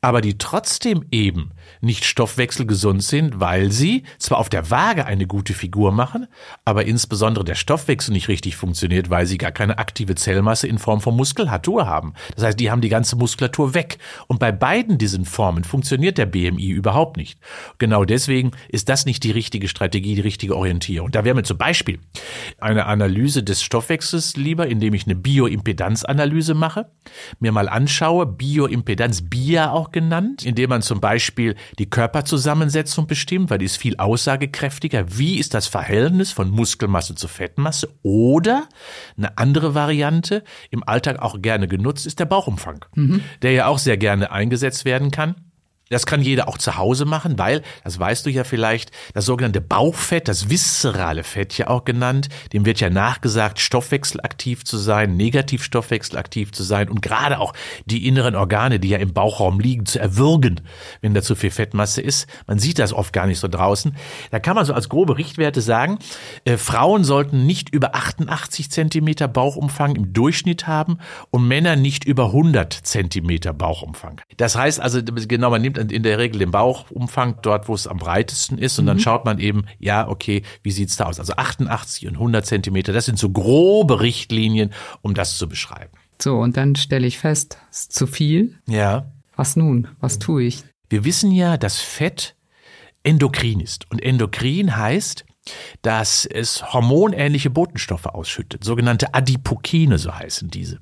aber 0.00 0.20
die 0.20 0.38
trotzdem 0.38 1.04
eben 1.10 1.50
nicht 1.80 2.04
stoffwechselgesund 2.04 3.02
sind, 3.02 3.40
weil 3.40 3.70
sie 3.70 4.04
zwar 4.18 4.38
auf 4.38 4.48
der 4.48 4.70
Waage 4.70 5.06
eine 5.06 5.26
gute 5.26 5.54
Figur 5.54 5.92
machen, 5.92 6.26
aber 6.64 6.86
insbesondere 6.86 7.44
der 7.44 7.54
Stoffwechsel 7.54 8.12
nicht 8.12 8.28
richtig 8.28 8.56
funktioniert, 8.56 9.10
weil 9.10 9.26
sie 9.26 9.38
gar 9.38 9.52
keine 9.52 9.78
aktive 9.78 10.14
Zellmasse 10.14 10.66
in 10.66 10.78
Form 10.78 11.00
von 11.00 11.16
Muskulatur 11.16 11.86
haben. 11.86 12.14
Das 12.34 12.44
heißt, 12.44 12.60
die 12.60 12.70
haben 12.70 12.80
die 12.80 12.88
ganze 12.88 13.16
Muskulatur 13.16 13.74
weg. 13.74 13.98
Und 14.26 14.40
bei 14.40 14.52
beiden 14.52 14.98
diesen 14.98 15.24
Formen 15.24 15.64
funktioniert 15.64 16.18
der 16.18 16.26
BMI 16.26 16.68
überhaupt 16.68 17.16
nicht. 17.16 17.38
Genau 17.78 18.04
deswegen 18.04 18.52
ist 18.68 18.88
das 18.88 19.06
nicht 19.06 19.24
die 19.24 19.30
richtige 19.30 19.68
Strategie, 19.68 20.14
die 20.14 20.20
richtige 20.20 20.56
Orientierung. 20.56 21.10
Da 21.10 21.24
wäre 21.24 21.34
mir 21.34 21.42
zum 21.42 21.58
Beispiel 21.58 22.00
eine 22.58 22.86
Analyse 22.86 23.42
des 23.42 23.62
Stoffwechsels 23.62 24.36
lieber, 24.36 24.66
indem 24.66 24.94
ich 24.94 25.06
eine 25.06 25.14
Bioimpedanzanalyse 25.14 26.54
mache, 26.54 26.90
mir 27.40 27.52
mal 27.52 27.68
anschaue, 27.68 28.26
Bioimpedanz, 28.26 29.28
BIA 29.58 29.72
auch 29.72 29.90
genannt, 29.90 30.44
indem 30.44 30.70
man 30.70 30.82
zum 30.82 31.00
Beispiel 31.00 31.56
die 31.78 31.90
Körperzusammensetzung 31.90 33.06
bestimmt, 33.06 33.50
weil 33.50 33.58
die 33.58 33.64
ist 33.64 33.76
viel 33.76 33.96
aussagekräftiger. 33.96 35.18
Wie 35.18 35.38
ist 35.38 35.54
das 35.54 35.66
Verhältnis 35.66 36.32
von 36.32 36.50
Muskelmasse 36.50 37.14
zu 37.14 37.28
Fettmasse? 37.28 37.88
Oder 38.02 38.68
eine 39.16 39.36
andere 39.36 39.74
Variante, 39.74 40.44
im 40.70 40.86
Alltag 40.86 41.20
auch 41.20 41.40
gerne 41.42 41.68
genutzt, 41.68 42.06
ist 42.06 42.20
der 42.20 42.26
Bauchumfang, 42.26 42.84
mhm. 42.94 43.22
der 43.42 43.52
ja 43.52 43.66
auch 43.66 43.78
sehr 43.78 43.96
gerne 43.96 44.30
eingesetzt 44.30 44.84
werden 44.84 45.10
kann. 45.10 45.34
Das 45.90 46.06
kann 46.06 46.22
jeder 46.22 46.48
auch 46.48 46.58
zu 46.58 46.76
Hause 46.76 47.04
machen, 47.04 47.38
weil, 47.38 47.62
das 47.84 47.98
weißt 47.98 48.26
du 48.26 48.30
ja 48.30 48.44
vielleicht, 48.44 48.90
das 49.14 49.24
sogenannte 49.24 49.60
Bauchfett, 49.60 50.28
das 50.28 50.50
viszerale 50.50 51.24
Fett 51.24 51.56
ja 51.56 51.68
auch 51.68 51.84
genannt, 51.84 52.28
dem 52.52 52.66
wird 52.66 52.80
ja 52.80 52.90
nachgesagt, 52.90 53.58
stoffwechselaktiv 53.58 54.64
zu 54.64 54.76
sein, 54.76 55.16
negativ 55.16 55.64
stoffwechselaktiv 55.64 56.52
zu 56.52 56.62
sein 56.62 56.88
und 56.88 57.00
gerade 57.02 57.38
auch 57.38 57.54
die 57.86 58.06
inneren 58.06 58.34
Organe, 58.34 58.80
die 58.80 58.88
ja 58.88 58.98
im 58.98 59.12
Bauchraum 59.12 59.60
liegen, 59.60 59.86
zu 59.86 59.98
erwürgen, 59.98 60.60
wenn 61.00 61.14
da 61.14 61.22
zu 61.22 61.34
viel 61.34 61.50
Fettmasse 61.50 62.02
ist. 62.02 62.26
Man 62.46 62.58
sieht 62.58 62.78
das 62.78 62.92
oft 62.92 63.12
gar 63.12 63.26
nicht 63.26 63.38
so 63.38 63.48
draußen. 63.48 63.96
Da 64.30 64.40
kann 64.40 64.54
man 64.54 64.64
so 64.64 64.74
als 64.74 64.88
grobe 64.88 65.16
Richtwerte 65.16 65.60
sagen, 65.60 65.98
äh, 66.44 66.56
Frauen 66.56 67.04
sollten 67.04 67.46
nicht 67.46 67.70
über 67.70 67.94
88 67.94 68.70
Zentimeter 68.70 69.28
Bauchumfang 69.28 69.96
im 69.96 70.12
Durchschnitt 70.12 70.66
haben 70.66 70.98
und 71.30 71.48
Männer 71.48 71.76
nicht 71.76 72.04
über 72.04 72.26
100 72.26 72.72
Zentimeter 72.72 73.52
Bauchumfang. 73.52 74.20
Das 74.36 74.56
heißt 74.56 74.80
also, 74.80 75.00
genau, 75.02 75.50
man 75.50 75.62
nimmt 75.62 75.77
in 75.78 76.02
der 76.02 76.18
Regel 76.18 76.38
den 76.38 76.50
Bauchumfang 76.50 77.38
dort, 77.42 77.68
wo 77.68 77.74
es 77.74 77.86
am 77.86 77.98
breitesten 77.98 78.58
ist. 78.58 78.78
Und 78.78 78.86
dann 78.86 78.96
mhm. 78.98 79.02
schaut 79.02 79.24
man 79.24 79.38
eben, 79.38 79.64
ja, 79.78 80.08
okay, 80.08 80.42
wie 80.62 80.70
sieht's 80.70 80.96
da 80.96 81.06
aus? 81.06 81.18
Also 81.18 81.34
88 81.34 82.06
und 82.06 82.14
100 82.14 82.46
Zentimeter, 82.46 82.92
das 82.92 83.06
sind 83.06 83.18
so 83.18 83.30
grobe 83.30 84.00
Richtlinien, 84.00 84.72
um 85.02 85.14
das 85.14 85.38
zu 85.38 85.48
beschreiben. 85.48 85.92
So, 86.20 86.38
und 86.38 86.56
dann 86.56 86.74
stelle 86.76 87.06
ich 87.06 87.18
fest, 87.18 87.58
es 87.70 87.80
ist 87.80 87.92
zu 87.92 88.06
viel. 88.06 88.58
Ja. 88.66 89.12
Was 89.36 89.56
nun? 89.56 89.88
Was 90.00 90.18
tue 90.18 90.42
ich? 90.44 90.64
Wir 90.88 91.04
wissen 91.04 91.30
ja, 91.30 91.56
dass 91.56 91.80
Fett 91.80 92.34
endokrin 93.02 93.60
ist. 93.60 93.90
Und 93.90 94.02
endokrin 94.02 94.76
heißt, 94.76 95.24
dass 95.82 96.26
es 96.26 96.72
hormonähnliche 96.72 97.50
Botenstoffe 97.50 98.06
ausschüttet, 98.06 98.64
sogenannte 98.64 99.14
Adipokine, 99.14 99.98
so 99.98 100.14
heißen 100.14 100.50
diese. 100.50 100.80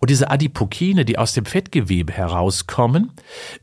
Und 0.00 0.10
diese 0.10 0.30
Adipokine, 0.30 1.04
die 1.04 1.16
aus 1.16 1.32
dem 1.32 1.44
Fettgewebe 1.44 2.12
herauskommen, 2.12 3.12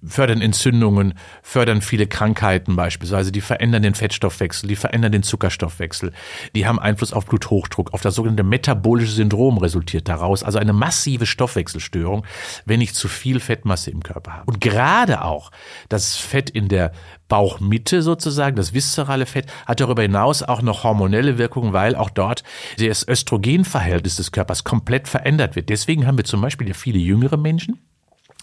fördern 0.06 0.42
Entzündungen, 0.42 1.16
fördern 1.44 1.82
viele 1.82 2.08
Krankheiten 2.08 2.76
beispielsweise, 2.76 3.32
die 3.32 3.42
verändern 3.42 3.84
den 3.84 3.96
Fettstoffwechsel, 3.96 4.70
die 4.70 4.76
verändern 4.76 5.12
den 5.12 5.24
Zuckerstoffwechsel, 5.24 6.14
die 6.56 6.66
haben 6.66 6.80
Einfluss 6.80 7.12
auf 7.12 7.26
Bluthochdruck, 7.26 7.94
auf 7.94 8.02
das 8.02 8.16
sogenannte 8.16 8.44
metabolische 8.44 9.12
Syndrom 9.12 9.58
resultiert 9.58 10.08
daraus, 10.08 10.44
also 10.44 10.60
eine 10.60 10.74
massive 10.74 11.26
Stoffwechselstörung, 11.26 12.26
wenn 12.66 12.80
ich 12.80 12.94
zu 12.94 13.08
viel 13.08 13.40
Fettmasse 13.40 13.92
im 13.92 14.02
Körper 14.02 14.34
habe. 14.34 14.44
Und 14.46 14.62
gerade 14.62 15.24
auch 15.24 15.52
das 15.90 16.16
Fett 16.16 16.50
in 16.50 16.70
der 16.70 16.94
Bauchmitte 17.32 18.02
sozusagen, 18.02 18.58
das 18.58 18.74
viszerale 18.74 19.26
Fett, 19.26 19.46
hat 19.66 19.80
darüber 19.80 20.02
hinaus 20.02 20.44
auch 20.44 20.62
noch 20.62 20.84
hormonelle 20.84 21.38
Wirkungen, 21.38 21.72
weil 21.72 21.96
auch 21.96 22.10
dort 22.10 22.44
das 22.78 23.08
Östrogenverhältnis 23.08 24.18
des 24.18 24.34
Körpers 24.34 24.66
komplett 24.66 25.08
verändert 25.08 25.56
wird. 25.56 25.70
Deswegen 25.70 26.06
haben 26.06 26.18
wir 26.18 26.26
zum 26.26 26.42
Beispiel 26.42 26.68
ja 26.68 26.74
viele 26.74 27.00
jüngere 27.00 27.38
Menschen, 27.38 27.80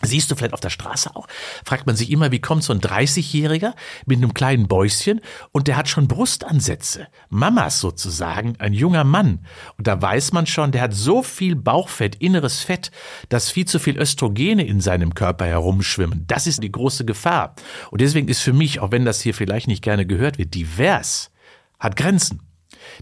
Siehst 0.02 0.30
du 0.30 0.36
vielleicht 0.36 0.54
auf 0.54 0.60
der 0.60 0.70
Straße 0.70 1.16
auch? 1.16 1.26
Fragt 1.64 1.86
man 1.86 1.96
sich 1.96 2.10
immer, 2.10 2.30
wie 2.30 2.40
kommt 2.40 2.62
so 2.62 2.72
ein 2.72 2.80
30-Jähriger 2.80 3.74
mit 4.06 4.18
einem 4.18 4.32
kleinen 4.32 4.68
Bäuschen 4.68 5.20
und 5.50 5.66
der 5.66 5.76
hat 5.76 5.88
schon 5.88 6.06
Brustansätze. 6.06 7.08
Mamas 7.30 7.80
sozusagen, 7.80 8.54
ein 8.60 8.72
junger 8.72 9.02
Mann. 9.02 9.44
Und 9.76 9.88
da 9.88 10.00
weiß 10.00 10.32
man 10.32 10.46
schon, 10.46 10.70
der 10.70 10.82
hat 10.82 10.94
so 10.94 11.24
viel 11.24 11.56
Bauchfett, 11.56 12.14
inneres 12.16 12.60
Fett, 12.60 12.92
dass 13.28 13.50
viel 13.50 13.66
zu 13.66 13.80
viel 13.80 13.98
Östrogene 13.98 14.64
in 14.64 14.80
seinem 14.80 15.14
Körper 15.14 15.46
herumschwimmen. 15.46 16.24
Das 16.28 16.46
ist 16.46 16.62
die 16.62 16.72
große 16.72 17.04
Gefahr. 17.04 17.56
Und 17.90 18.00
deswegen 18.00 18.28
ist 18.28 18.40
für 18.40 18.52
mich, 18.52 18.78
auch 18.78 18.92
wenn 18.92 19.04
das 19.04 19.20
hier 19.20 19.34
vielleicht 19.34 19.66
nicht 19.66 19.82
gerne 19.82 20.06
gehört 20.06 20.38
wird, 20.38 20.54
divers 20.54 21.32
hat 21.80 21.96
Grenzen. 21.96 22.42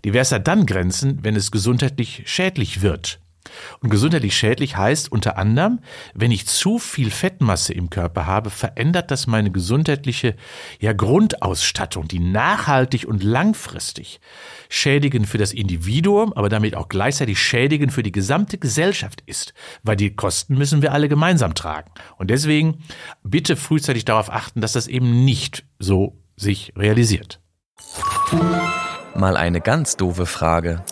Divers 0.04 0.32
hat 0.32 0.48
dann 0.48 0.64
Grenzen, 0.64 1.22
wenn 1.22 1.36
es 1.36 1.50
gesundheitlich 1.50 2.22
schädlich 2.24 2.80
wird. 2.80 3.20
Und 3.80 3.90
gesundheitlich 3.90 4.36
schädlich 4.36 4.76
heißt 4.76 5.10
unter 5.10 5.38
anderem, 5.38 5.80
wenn 6.14 6.30
ich 6.30 6.46
zu 6.46 6.78
viel 6.78 7.10
Fettmasse 7.10 7.72
im 7.72 7.90
Körper 7.90 8.26
habe, 8.26 8.50
verändert 8.50 9.10
das 9.10 9.26
meine 9.26 9.50
gesundheitliche 9.50 10.36
ja, 10.80 10.92
Grundausstattung, 10.92 12.08
die 12.08 12.18
nachhaltig 12.18 13.06
und 13.06 13.22
langfristig 13.22 14.20
schädigend 14.68 15.26
für 15.26 15.38
das 15.38 15.52
Individuum, 15.52 16.32
aber 16.32 16.48
damit 16.48 16.74
auch 16.74 16.88
gleichzeitig 16.88 17.40
schädigend 17.40 17.92
für 17.92 18.02
die 18.02 18.12
gesamte 18.12 18.58
Gesellschaft 18.58 19.22
ist, 19.26 19.54
weil 19.82 19.96
die 19.96 20.14
Kosten 20.14 20.56
müssen 20.56 20.82
wir 20.82 20.92
alle 20.92 21.08
gemeinsam 21.08 21.54
tragen. 21.54 21.90
Und 22.18 22.30
deswegen 22.30 22.82
bitte 23.22 23.56
frühzeitig 23.56 24.04
darauf 24.04 24.30
achten, 24.30 24.60
dass 24.60 24.72
das 24.72 24.86
eben 24.86 25.24
nicht 25.24 25.64
so 25.78 26.18
sich 26.36 26.72
realisiert. 26.76 27.40
Mal 29.14 29.36
eine 29.36 29.60
ganz 29.60 29.96
doofe 29.96 30.26
Frage. 30.26 30.84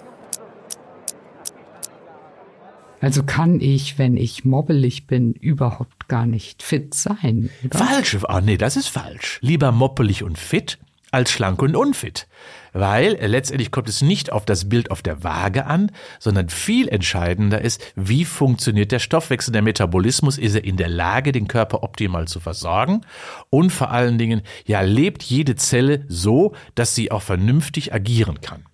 Also 3.04 3.22
kann 3.22 3.60
ich, 3.60 3.98
wenn 3.98 4.16
ich 4.16 4.46
mobbelig 4.46 5.06
bin, 5.06 5.34
überhaupt 5.34 6.08
gar 6.08 6.24
nicht 6.24 6.62
fit 6.62 6.94
sein. 6.94 7.50
Oder? 7.62 7.78
Falsch. 7.78 8.16
Ah, 8.24 8.40
nee, 8.40 8.56
das 8.56 8.76
ist 8.76 8.88
falsch. 8.88 9.38
Lieber 9.42 9.72
moppelig 9.72 10.22
und 10.22 10.38
fit 10.38 10.78
als 11.10 11.30
schlank 11.30 11.60
und 11.60 11.76
unfit. 11.76 12.26
Weil 12.72 13.14
äh, 13.16 13.26
letztendlich 13.26 13.70
kommt 13.70 13.90
es 13.90 14.00
nicht 14.00 14.32
auf 14.32 14.46
das 14.46 14.70
Bild 14.70 14.90
auf 14.90 15.02
der 15.02 15.22
Waage 15.22 15.66
an, 15.66 15.92
sondern 16.18 16.48
viel 16.48 16.88
entscheidender 16.88 17.60
ist, 17.60 17.92
wie 17.94 18.24
funktioniert 18.24 18.90
der 18.90 19.00
Stoffwechsel, 19.00 19.52
der 19.52 19.60
Metabolismus, 19.60 20.38
ist 20.38 20.54
er 20.54 20.64
in 20.64 20.78
der 20.78 20.88
Lage, 20.88 21.32
den 21.32 21.46
Körper 21.46 21.82
optimal 21.82 22.26
zu 22.26 22.40
versorgen 22.40 23.02
und 23.50 23.68
vor 23.68 23.90
allen 23.90 24.16
Dingen, 24.16 24.40
ja, 24.64 24.80
lebt 24.80 25.22
jede 25.22 25.56
Zelle 25.56 26.06
so, 26.08 26.54
dass 26.74 26.94
sie 26.94 27.10
auch 27.10 27.22
vernünftig 27.22 27.92
agieren 27.92 28.40
kann. 28.40 28.64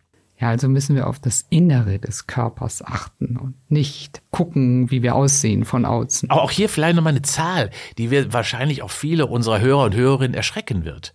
Ja, 0.41 0.49
also 0.49 0.69
müssen 0.69 0.97
wir 0.97 1.07
auf 1.07 1.19
das 1.19 1.45
Innere 1.51 1.99
des 1.99 2.27
Körpers 2.27 2.83
achten 2.83 3.37
und 3.37 3.55
nicht 3.69 4.23
gucken, 4.31 4.91
wie 4.91 5.03
wir 5.03 5.15
aussehen 5.15 5.67
von 5.67 5.85
außen. 5.85 6.31
Aber 6.31 6.43
auch 6.43 6.51
hier 6.51 6.71
vielleicht 6.71 6.97
nochmal 6.97 7.13
eine 7.13 7.21
Zahl, 7.23 7.69
die 7.99 8.11
wir 8.11 8.33
wahrscheinlich 8.33 8.83
auch 8.83 8.91
viele 8.91 9.27
unserer 9.27 9.61
Hörer 9.61 9.85
und 9.85 9.95
Hörerinnen 9.95 10.35
erschrecken 10.35 10.87
wird. 10.87 11.13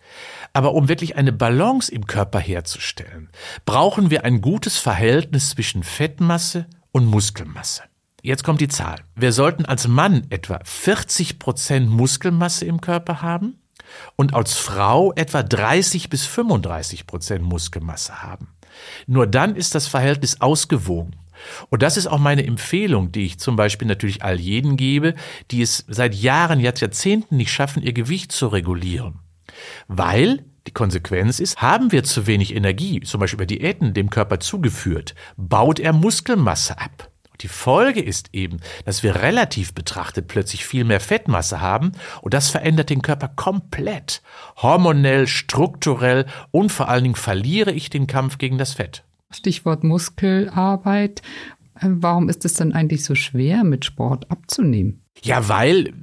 Aber 0.54 0.74
um 0.76 0.88
wirklich 0.90 1.18
eine 1.18 1.34
Balance 1.34 1.92
im 1.92 2.06
Körper 2.06 2.40
herzustellen, 2.40 3.30
brauchen 3.66 4.12
wir 4.12 4.26
ein 4.26 4.42
gutes 4.42 4.78
Verhältnis 4.78 5.50
zwischen 5.50 5.82
Fettmasse 5.82 6.68
und 6.92 7.08
Muskelmasse. 7.08 7.82
Jetzt 8.22 8.44
kommt 8.44 8.62
die 8.62 8.68
Zahl. 8.68 8.98
Wir 9.16 9.32
sollten 9.32 9.66
als 9.66 9.88
Mann 9.88 10.28
etwa 10.30 10.60
40 10.64 11.40
Prozent 11.40 11.90
Muskelmasse 11.90 12.66
im 12.66 12.80
Körper 12.80 13.24
haben 13.24 13.58
und 14.16 14.34
als 14.34 14.54
Frau 14.54 15.14
etwa 15.14 15.44
30 15.44 16.10
bis 16.10 16.26
35 16.26 17.08
Prozent 17.08 17.44
Muskelmasse 17.44 18.22
haben. 18.24 18.55
Nur 19.08 19.28
dann 19.28 19.56
ist 19.56 19.76
das 19.76 19.88
Verhältnis 19.88 20.42
ausgewogen. 20.42 21.16
Und 21.70 21.82
das 21.82 21.98
ist 21.98 22.08
auch 22.08 22.20
meine 22.20 22.46
Empfehlung, 22.46 23.12
die 23.12 23.26
ich 23.26 23.40
zum 23.40 23.56
Beispiel 23.56 23.88
natürlich 23.88 24.24
all 24.24 24.40
jenen 24.40 24.78
gebe, 24.78 25.16
die 25.52 25.62
es 25.62 25.86
seit 25.88 26.16
Jahren, 26.16 26.60
Jahrzehnten 26.60 27.38
nicht 27.38 27.52
schaffen, 27.52 27.84
ihr 27.84 27.94
Gewicht 27.94 28.32
zu 28.32 28.48
regulieren. 28.48 29.20
Weil 29.88 30.46
die 30.68 30.72
Konsequenz 30.72 31.40
ist, 31.40 31.62
haben 31.62 31.92
wir 31.92 32.04
zu 32.04 32.26
wenig 32.26 32.56
Energie, 32.56 33.02
zum 33.02 33.20
Beispiel 33.20 33.38
über 33.38 33.46
Diäten, 33.46 33.94
dem 33.94 34.10
Körper 34.10 34.40
zugeführt, 34.40 35.14
baut 35.38 35.80
er 35.80 35.94
Muskelmasse 35.94 36.80
ab. 36.80 37.12
Die 37.42 37.48
Folge 37.48 38.02
ist 38.02 38.30
eben, 38.34 38.60
dass 38.86 39.04
wir 39.04 39.16
relativ 39.16 39.74
betrachtet 39.74 40.28
plötzlich 40.28 40.66
viel 40.66 40.84
mehr 40.84 41.00
Fettmasse 41.00 41.62
haben 41.62 41.92
und 42.22 42.34
das 42.34 42.50
verändert 42.50 42.90
den 42.90 43.02
Körper 43.02 43.28
komplett. 43.28 44.22
Hormonell, 44.58 45.28
strukturell 45.28 46.26
und 46.52 46.72
vor 46.72 46.90
allen 46.90 47.04
Dingen 47.04 47.16
verliere 47.16 47.72
ich 47.72 47.90
den 47.90 48.08
Kampf 48.08 48.38
gegen 48.38 48.58
das 48.58 48.74
Fett. 48.74 49.04
Stichwort 49.32 49.84
Muskelarbeit. 49.84 51.22
Warum 51.82 52.30
ist 52.30 52.46
es 52.46 52.54
dann 52.54 52.72
eigentlich 52.72 53.04
so 53.04 53.16
schwer, 53.16 53.64
mit 53.64 53.84
Sport 53.84 54.32
abzunehmen? 54.32 55.02
Ja, 55.24 55.50
weil 55.50 55.94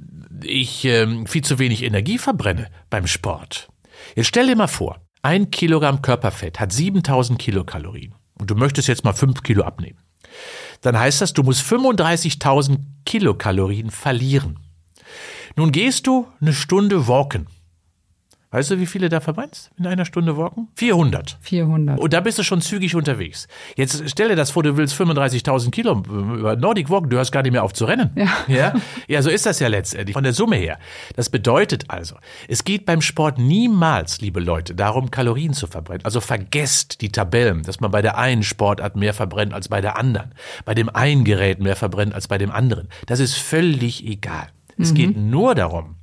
ich 0.43 0.85
äh, 0.85 1.25
viel 1.25 1.43
zu 1.43 1.57
wenig 1.57 1.83
Energie 1.83 2.17
verbrenne 2.17 2.67
beim 2.89 3.07
Sport. 3.07 3.69
Jetzt 4.15 4.27
stell 4.27 4.47
dir 4.47 4.55
mal 4.55 4.67
vor, 4.67 4.99
ein 5.21 5.51
Kilogramm 5.51 6.01
Körperfett 6.01 6.59
hat 6.59 6.71
7000 6.71 7.39
Kilokalorien 7.39 8.13
und 8.39 8.51
du 8.51 8.55
möchtest 8.55 8.87
jetzt 8.87 9.03
mal 9.03 9.13
fünf 9.13 9.41
Kilo 9.41 9.63
abnehmen 9.63 10.02
dann 10.81 10.97
heißt 10.97 11.21
das, 11.21 11.33
du 11.33 11.43
musst 11.43 11.61
35.000 11.61 12.79
Kilokalorien 13.05 13.89
verlieren. 13.89 14.59
Nun 15.55 15.71
gehst 15.71 16.07
du 16.07 16.27
eine 16.41 16.53
Stunde 16.53 17.07
walken. 17.07 17.47
Weißt 18.53 18.69
du, 18.69 18.79
wie 18.79 18.85
viele 18.85 19.09
da 19.09 19.19
verbrennst 19.19 19.71
in 19.79 19.87
einer 19.87 20.05
Stunde 20.05 20.37
walken? 20.37 20.67
400. 20.75 21.39
400. 21.41 21.99
Und 21.99 22.13
da 22.13 22.19
bist 22.19 22.37
du 22.37 22.43
schon 22.43 22.61
zügig 22.61 22.95
unterwegs. 22.95 23.47
Jetzt 23.75 24.03
stell 24.07 24.29
dir 24.29 24.35
das 24.35 24.51
vor, 24.51 24.61
du 24.61 24.77
willst 24.77 24.93
35.000 24.93 25.71
Kilo 25.71 26.03
über 26.03 26.55
Nordic 26.55 26.91
Walken, 26.91 27.09
du 27.09 27.17
hörst 27.17 27.31
gar 27.31 27.41
nicht 27.41 27.51
mehr 27.51 27.63
auf 27.63 27.73
zu 27.73 27.85
rennen. 27.85 28.11
Ja. 28.15 28.27
ja. 28.47 28.73
Ja, 29.07 29.21
so 29.21 29.29
ist 29.29 29.45
das 29.47 29.59
ja 29.59 29.67
letztendlich 29.67 30.13
von 30.13 30.23
der 30.23 30.33
Summe 30.33 30.55
her. 30.55 30.77
Das 31.15 31.29
bedeutet 31.29 31.85
also, 31.87 32.15
es 32.47 32.63
geht 32.63 32.85
beim 32.85 33.01
Sport 33.01 33.39
niemals, 33.39 34.21
liebe 34.21 34.39
Leute, 34.39 34.75
darum, 34.75 35.09
Kalorien 35.09 35.53
zu 35.53 35.65
verbrennen. 35.65 36.05
Also 36.05 36.21
vergesst 36.21 37.01
die 37.01 37.09
Tabellen, 37.09 37.63
dass 37.63 37.79
man 37.79 37.89
bei 37.89 38.03
der 38.03 38.19
einen 38.19 38.43
Sportart 38.43 38.95
mehr 38.95 39.15
verbrennt 39.15 39.53
als 39.53 39.67
bei 39.67 39.81
der 39.81 39.97
anderen. 39.97 40.35
Bei 40.63 40.75
dem 40.75 40.89
einen 40.89 41.23
Gerät 41.23 41.59
mehr 41.59 41.75
verbrennt 41.75 42.13
als 42.13 42.27
bei 42.27 42.37
dem 42.37 42.51
anderen. 42.51 42.87
Das 43.07 43.19
ist 43.19 43.35
völlig 43.35 44.05
egal. 44.05 44.47
Es 44.77 44.91
mhm. 44.91 44.95
geht 44.95 45.17
nur 45.17 45.55
darum, 45.55 45.95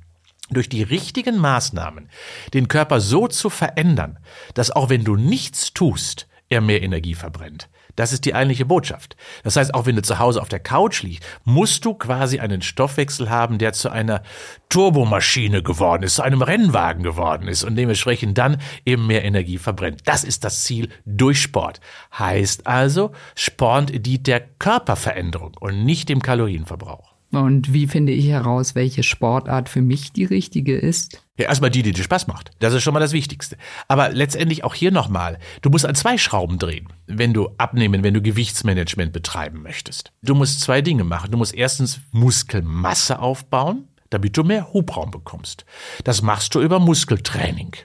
durch 0.51 0.69
die 0.69 0.83
richtigen 0.83 1.37
Maßnahmen 1.37 2.09
den 2.53 2.67
Körper 2.67 2.99
so 2.99 3.27
zu 3.27 3.49
verändern, 3.49 4.19
dass 4.53 4.71
auch 4.71 4.89
wenn 4.89 5.03
du 5.03 5.15
nichts 5.15 5.73
tust, 5.73 6.27
er 6.49 6.61
mehr 6.61 6.83
Energie 6.83 7.15
verbrennt. 7.15 7.69
Das 7.95 8.13
ist 8.13 8.25
die 8.25 8.33
eigentliche 8.33 8.65
Botschaft. 8.65 9.15
Das 9.43 9.55
heißt, 9.55 9.73
auch 9.73 9.85
wenn 9.85 9.95
du 9.95 10.01
zu 10.01 10.19
Hause 10.19 10.41
auf 10.41 10.49
der 10.49 10.59
Couch 10.59 11.03
liegst, 11.03 11.23
musst 11.43 11.85
du 11.85 11.93
quasi 11.93 12.39
einen 12.39 12.61
Stoffwechsel 12.61 13.29
haben, 13.29 13.57
der 13.57 13.73
zu 13.73 13.89
einer 13.89 14.23
Turbomaschine 14.69 15.63
geworden 15.63 16.03
ist, 16.03 16.15
zu 16.15 16.21
einem 16.21 16.41
Rennwagen 16.41 17.03
geworden 17.03 17.47
ist 17.47 17.63
und 17.63 17.75
dementsprechend 17.75 18.37
dann 18.37 18.61
eben 18.85 19.07
mehr 19.07 19.25
Energie 19.25 19.57
verbrennt. 19.57 20.01
Das 20.05 20.23
ist 20.23 20.43
das 20.43 20.63
Ziel 20.63 20.89
durch 21.05 21.41
Sport. 21.41 21.79
Heißt 22.17 22.67
also, 22.67 23.11
Sport 23.35 24.05
dient 24.05 24.27
der 24.27 24.39
Körperveränderung 24.39 25.55
und 25.59 25.83
nicht 25.85 26.09
dem 26.09 26.21
Kalorienverbrauch. 26.21 27.10
Und 27.31 27.73
wie 27.73 27.87
finde 27.87 28.11
ich 28.11 28.27
heraus, 28.27 28.75
welche 28.75 29.03
Sportart 29.03 29.69
für 29.69 29.81
mich 29.81 30.11
die 30.11 30.25
richtige 30.25 30.77
ist? 30.77 31.21
Ja, 31.37 31.47
erstmal 31.47 31.69
die, 31.69 31.81
die 31.81 31.93
dir 31.93 32.03
Spaß 32.03 32.27
macht. 32.27 32.51
Das 32.59 32.73
ist 32.73 32.83
schon 32.83 32.93
mal 32.93 32.99
das 32.99 33.13
Wichtigste. 33.13 33.57
Aber 33.87 34.09
letztendlich 34.09 34.63
auch 34.65 34.75
hier 34.75 34.91
nochmal. 34.91 35.39
Du 35.61 35.69
musst 35.69 35.85
an 35.85 35.95
zwei 35.95 36.17
Schrauben 36.17 36.59
drehen, 36.59 36.87
wenn 37.07 37.33
du 37.33 37.49
abnehmen, 37.57 38.03
wenn 38.03 38.13
du 38.13 38.21
Gewichtsmanagement 38.21 39.13
betreiben 39.13 39.61
möchtest. 39.61 40.11
Du 40.21 40.35
musst 40.35 40.59
zwei 40.59 40.81
Dinge 40.81 41.05
machen. 41.05 41.31
Du 41.31 41.37
musst 41.37 41.55
erstens 41.55 42.01
Muskelmasse 42.11 43.19
aufbauen, 43.19 43.87
damit 44.09 44.35
du 44.35 44.43
mehr 44.43 44.73
Hubraum 44.73 45.11
bekommst. 45.11 45.65
Das 46.03 46.21
machst 46.21 46.53
du 46.53 46.61
über 46.61 46.79
Muskeltraining. 46.79 47.77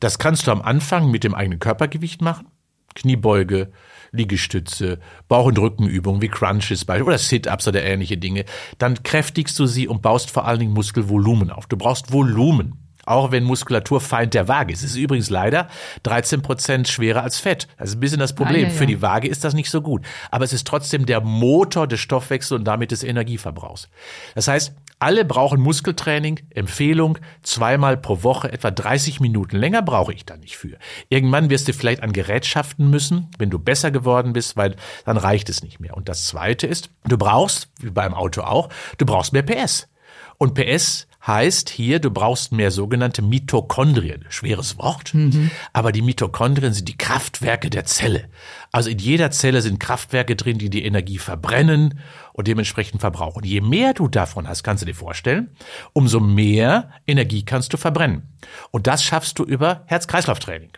Das 0.00 0.18
kannst 0.18 0.46
du 0.46 0.50
am 0.50 0.62
Anfang 0.62 1.10
mit 1.10 1.22
dem 1.22 1.34
eigenen 1.34 1.58
Körpergewicht 1.58 2.22
machen. 2.22 2.48
Kniebeuge, 2.94 3.72
Liegestütze, 4.14 4.98
Bauch- 5.28 5.46
und 5.46 5.58
Rückenübungen 5.58 6.22
wie 6.22 6.28
Crunches 6.28 6.88
oder 6.88 7.18
Sit-Ups 7.18 7.68
oder 7.68 7.82
ähnliche 7.82 8.16
Dinge, 8.16 8.44
dann 8.78 9.02
kräftigst 9.02 9.58
du 9.58 9.66
sie 9.66 9.88
und 9.88 10.02
baust 10.02 10.30
vor 10.30 10.46
allen 10.46 10.60
Dingen 10.60 10.72
Muskelvolumen 10.72 11.50
auf. 11.50 11.66
Du 11.66 11.76
brauchst 11.76 12.12
Volumen. 12.12 12.80
Auch 13.06 13.32
wenn 13.32 13.44
Muskulatur 13.44 14.00
Feind 14.00 14.32
der 14.32 14.48
Waage 14.48 14.72
ist. 14.72 14.82
Es 14.82 14.92
ist 14.92 14.96
übrigens 14.96 15.28
leider 15.28 15.68
13 16.04 16.40
Prozent 16.40 16.88
schwerer 16.88 17.22
als 17.22 17.38
Fett. 17.38 17.68
Das 17.76 17.90
ist 17.90 17.96
ein 17.96 18.00
bisschen 18.00 18.18
das 18.18 18.34
Problem. 18.34 18.64
Ah, 18.64 18.68
ja, 18.68 18.68
ja. 18.68 18.74
Für 18.74 18.86
die 18.86 19.02
Waage 19.02 19.28
ist 19.28 19.44
das 19.44 19.52
nicht 19.52 19.70
so 19.70 19.82
gut. 19.82 20.06
Aber 20.30 20.44
es 20.46 20.54
ist 20.54 20.66
trotzdem 20.66 21.04
der 21.04 21.20
Motor 21.20 21.86
des 21.86 22.00
Stoffwechsels 22.00 22.58
und 22.58 22.64
damit 22.64 22.92
des 22.92 23.04
Energieverbrauchs. 23.04 23.90
Das 24.34 24.48
heißt, 24.48 24.74
alle 24.98 25.24
brauchen 25.24 25.60
Muskeltraining, 25.60 26.40
Empfehlung, 26.50 27.18
zweimal 27.42 27.96
pro 27.96 28.22
Woche, 28.22 28.52
etwa 28.52 28.70
30 28.70 29.20
Minuten. 29.20 29.56
Länger 29.56 29.82
brauche 29.82 30.12
ich 30.12 30.24
da 30.24 30.36
nicht 30.36 30.56
für. 30.56 30.78
Irgendwann 31.08 31.50
wirst 31.50 31.68
du 31.68 31.72
vielleicht 31.72 32.02
an 32.02 32.12
Gerätschaften 32.12 32.88
müssen, 32.90 33.30
wenn 33.38 33.50
du 33.50 33.58
besser 33.58 33.90
geworden 33.90 34.32
bist, 34.32 34.56
weil 34.56 34.76
dann 35.04 35.16
reicht 35.16 35.48
es 35.48 35.62
nicht 35.62 35.80
mehr. 35.80 35.96
Und 35.96 36.08
das 36.08 36.26
zweite 36.26 36.66
ist, 36.66 36.90
du 37.04 37.18
brauchst, 37.18 37.68
wie 37.80 37.90
beim 37.90 38.14
Auto 38.14 38.42
auch, 38.42 38.68
du 38.98 39.06
brauchst 39.06 39.32
mehr 39.32 39.42
PS. 39.42 39.88
Und 40.38 40.54
PS 40.54 41.06
heißt 41.26 41.70
hier, 41.70 42.00
du 42.00 42.10
brauchst 42.10 42.52
mehr 42.52 42.70
sogenannte 42.70 43.22
Mitochondrien. 43.22 44.24
Schweres 44.28 44.78
Wort. 44.78 45.14
Mhm. 45.14 45.50
Aber 45.72 45.92
die 45.92 46.02
Mitochondrien 46.02 46.72
sind 46.72 46.88
die 46.88 46.98
Kraftwerke 46.98 47.70
der 47.70 47.84
Zelle. 47.84 48.28
Also 48.72 48.90
in 48.90 48.98
jeder 48.98 49.30
Zelle 49.30 49.62
sind 49.62 49.80
Kraftwerke 49.80 50.36
drin, 50.36 50.58
die 50.58 50.70
die 50.70 50.84
Energie 50.84 51.18
verbrennen 51.18 52.00
und 52.32 52.46
dementsprechend 52.46 53.00
verbrauchen. 53.00 53.44
Je 53.44 53.60
mehr 53.60 53.94
du 53.94 54.08
davon 54.08 54.48
hast, 54.48 54.62
kannst 54.62 54.82
du 54.82 54.86
dir 54.86 54.94
vorstellen, 54.94 55.50
umso 55.92 56.20
mehr 56.20 56.90
Energie 57.06 57.44
kannst 57.44 57.72
du 57.72 57.76
verbrennen. 57.76 58.22
Und 58.70 58.86
das 58.86 59.02
schaffst 59.02 59.38
du 59.38 59.44
über 59.44 59.84
Herz-Kreislauf-Training. 59.86 60.70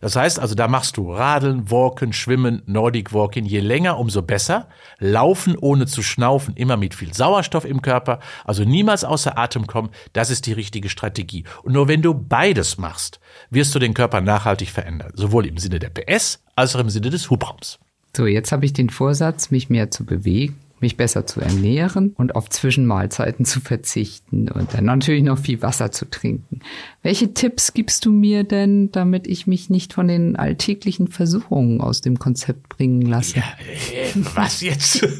Das 0.00 0.16
heißt 0.16 0.38
also, 0.38 0.54
da 0.54 0.68
machst 0.68 0.96
du 0.96 1.12
Radeln, 1.12 1.70
Walken, 1.70 2.12
Schwimmen, 2.12 2.62
Nordic 2.66 3.12
Walking. 3.12 3.44
Je 3.44 3.60
länger, 3.60 3.98
umso 3.98 4.22
besser. 4.22 4.68
Laufen 4.98 5.56
ohne 5.58 5.86
zu 5.86 6.02
schnaufen, 6.02 6.56
immer 6.56 6.76
mit 6.76 6.94
viel 6.94 7.14
Sauerstoff 7.14 7.64
im 7.64 7.82
Körper. 7.82 8.20
Also 8.44 8.64
niemals 8.64 9.04
außer 9.04 9.38
Atem 9.38 9.66
kommen. 9.66 9.90
Das 10.12 10.30
ist 10.30 10.46
die 10.46 10.52
richtige 10.52 10.88
Strategie. 10.88 11.44
Und 11.62 11.72
nur 11.72 11.88
wenn 11.88 12.02
du 12.02 12.14
beides 12.14 12.78
machst, 12.78 13.20
wirst 13.50 13.74
du 13.74 13.78
den 13.78 13.94
Körper 13.94 14.20
nachhaltig 14.20 14.70
verändern. 14.70 15.12
Sowohl 15.14 15.46
im 15.46 15.58
Sinne 15.58 15.78
der 15.78 15.90
PS 15.90 16.42
als 16.56 16.74
auch 16.74 16.80
im 16.80 16.90
Sinne 16.90 17.10
des 17.10 17.30
Hubraums. 17.30 17.78
So, 18.16 18.26
jetzt 18.26 18.50
habe 18.52 18.64
ich 18.64 18.72
den 18.72 18.90
Vorsatz, 18.90 19.50
mich 19.50 19.70
mehr 19.70 19.90
zu 19.90 20.04
bewegen 20.04 20.58
mich 20.80 20.96
besser 20.96 21.26
zu 21.26 21.40
ernähren 21.40 22.14
und 22.16 22.34
auf 22.34 22.48
Zwischenmahlzeiten 22.48 23.44
zu 23.44 23.60
verzichten 23.60 24.48
und 24.48 24.74
dann 24.74 24.84
natürlich 24.84 25.22
noch 25.22 25.38
viel 25.38 25.62
Wasser 25.62 25.92
zu 25.92 26.08
trinken. 26.08 26.60
Welche 27.02 27.32
Tipps 27.32 27.72
gibst 27.72 28.04
du 28.04 28.12
mir 28.12 28.44
denn, 28.44 28.90
damit 28.92 29.26
ich 29.26 29.46
mich 29.46 29.70
nicht 29.70 29.92
von 29.94 30.08
den 30.08 30.36
alltäglichen 30.36 31.08
Versuchungen 31.08 31.80
aus 31.80 32.00
dem 32.00 32.18
Konzept 32.18 32.68
bringen 32.68 33.02
lasse? 33.02 33.38
Ja, 33.38 33.44
äh, 33.72 34.10
was 34.34 34.60
jetzt? 34.60 35.06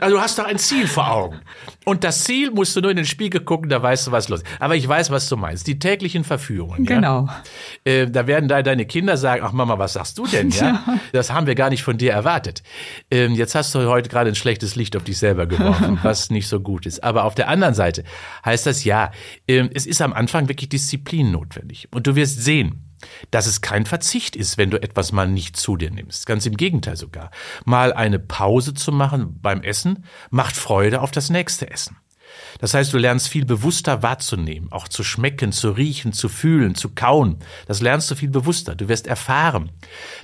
Also 0.00 0.16
du 0.16 0.22
hast 0.22 0.38
doch 0.38 0.46
ein 0.46 0.58
Ziel 0.58 0.88
vor 0.88 1.10
Augen. 1.12 1.36
Und 1.84 2.02
das 2.02 2.24
Ziel 2.24 2.50
musst 2.50 2.74
du 2.74 2.80
nur 2.80 2.90
in 2.90 2.96
den 2.96 3.06
Spiegel 3.06 3.40
gucken, 3.40 3.68
da 3.68 3.80
weißt 3.80 4.06
du, 4.06 4.12
was 4.12 4.28
los 4.28 4.42
ist. 4.42 4.48
Aber 4.58 4.74
ich 4.74 4.88
weiß, 4.88 5.10
was 5.10 5.28
du 5.28 5.36
meinst. 5.36 5.66
Die 5.66 5.78
täglichen 5.78 6.24
Verführungen. 6.24 6.84
Genau. 6.84 7.26
Ja? 7.26 7.42
Äh, 7.84 8.10
da 8.10 8.26
werden 8.26 8.48
da 8.48 8.62
deine 8.62 8.86
Kinder 8.86 9.16
sagen, 9.16 9.42
ach 9.44 9.52
Mama, 9.52 9.78
was 9.78 9.92
sagst 9.92 10.18
du 10.18 10.26
denn? 10.26 10.50
Ja? 10.62 10.84
Das 11.12 11.32
haben 11.32 11.46
wir 11.46 11.54
gar 11.54 11.70
nicht 11.70 11.82
von 11.82 11.98
dir 11.98 12.12
erwartet. 12.12 12.62
Ähm, 13.10 13.34
jetzt 13.34 13.54
hast 13.54 13.74
du 13.74 13.88
heute 13.88 14.08
gerade 14.08 14.28
ein 14.28 14.34
schlechtes 14.34 14.76
Licht 14.82 14.96
auf 14.96 15.04
dich 15.04 15.18
selber 15.18 15.46
geworfen, 15.46 16.00
was 16.02 16.30
nicht 16.30 16.48
so 16.48 16.58
gut 16.58 16.86
ist. 16.86 17.04
Aber 17.04 17.24
auf 17.24 17.36
der 17.36 17.48
anderen 17.48 17.74
Seite 17.74 18.02
heißt 18.44 18.66
das 18.66 18.82
ja, 18.82 19.12
ähm, 19.46 19.70
es 19.72 19.86
ist 19.86 20.02
am 20.02 20.12
Anfang 20.12 20.48
wirklich 20.48 20.68
Disziplin 20.68 21.30
notwendig. 21.30 21.88
Und 21.92 22.08
du 22.08 22.16
wirst 22.16 22.42
sehen, 22.42 22.92
dass 23.30 23.46
es 23.46 23.60
kein 23.60 23.86
Verzicht 23.86 24.34
ist, 24.36 24.58
wenn 24.58 24.70
du 24.70 24.82
etwas 24.82 25.12
mal 25.12 25.28
nicht 25.28 25.56
zu 25.56 25.76
dir 25.76 25.90
nimmst. 25.90 26.26
Ganz 26.26 26.46
im 26.46 26.56
Gegenteil 26.56 26.96
sogar. 26.96 27.30
Mal 27.64 27.92
eine 27.92 28.18
Pause 28.18 28.74
zu 28.74 28.92
machen 28.92 29.38
beim 29.40 29.62
Essen 29.62 30.04
macht 30.30 30.56
Freude 30.56 31.00
auf 31.00 31.12
das 31.12 31.30
nächste 31.30 31.70
Essen. 31.70 31.96
Das 32.58 32.74
heißt, 32.74 32.92
du 32.92 32.98
lernst 32.98 33.28
viel 33.28 33.44
bewusster 33.44 34.02
wahrzunehmen, 34.02 34.70
auch 34.72 34.88
zu 34.88 35.04
schmecken, 35.04 35.52
zu 35.52 35.70
riechen, 35.70 36.12
zu 36.12 36.28
fühlen, 36.28 36.74
zu 36.74 36.90
kauen. 36.90 37.38
Das 37.66 37.80
lernst 37.80 38.10
du 38.10 38.14
viel 38.14 38.30
bewusster. 38.30 38.74
Du 38.74 38.88
wirst 38.88 39.06
erfahren, 39.06 39.70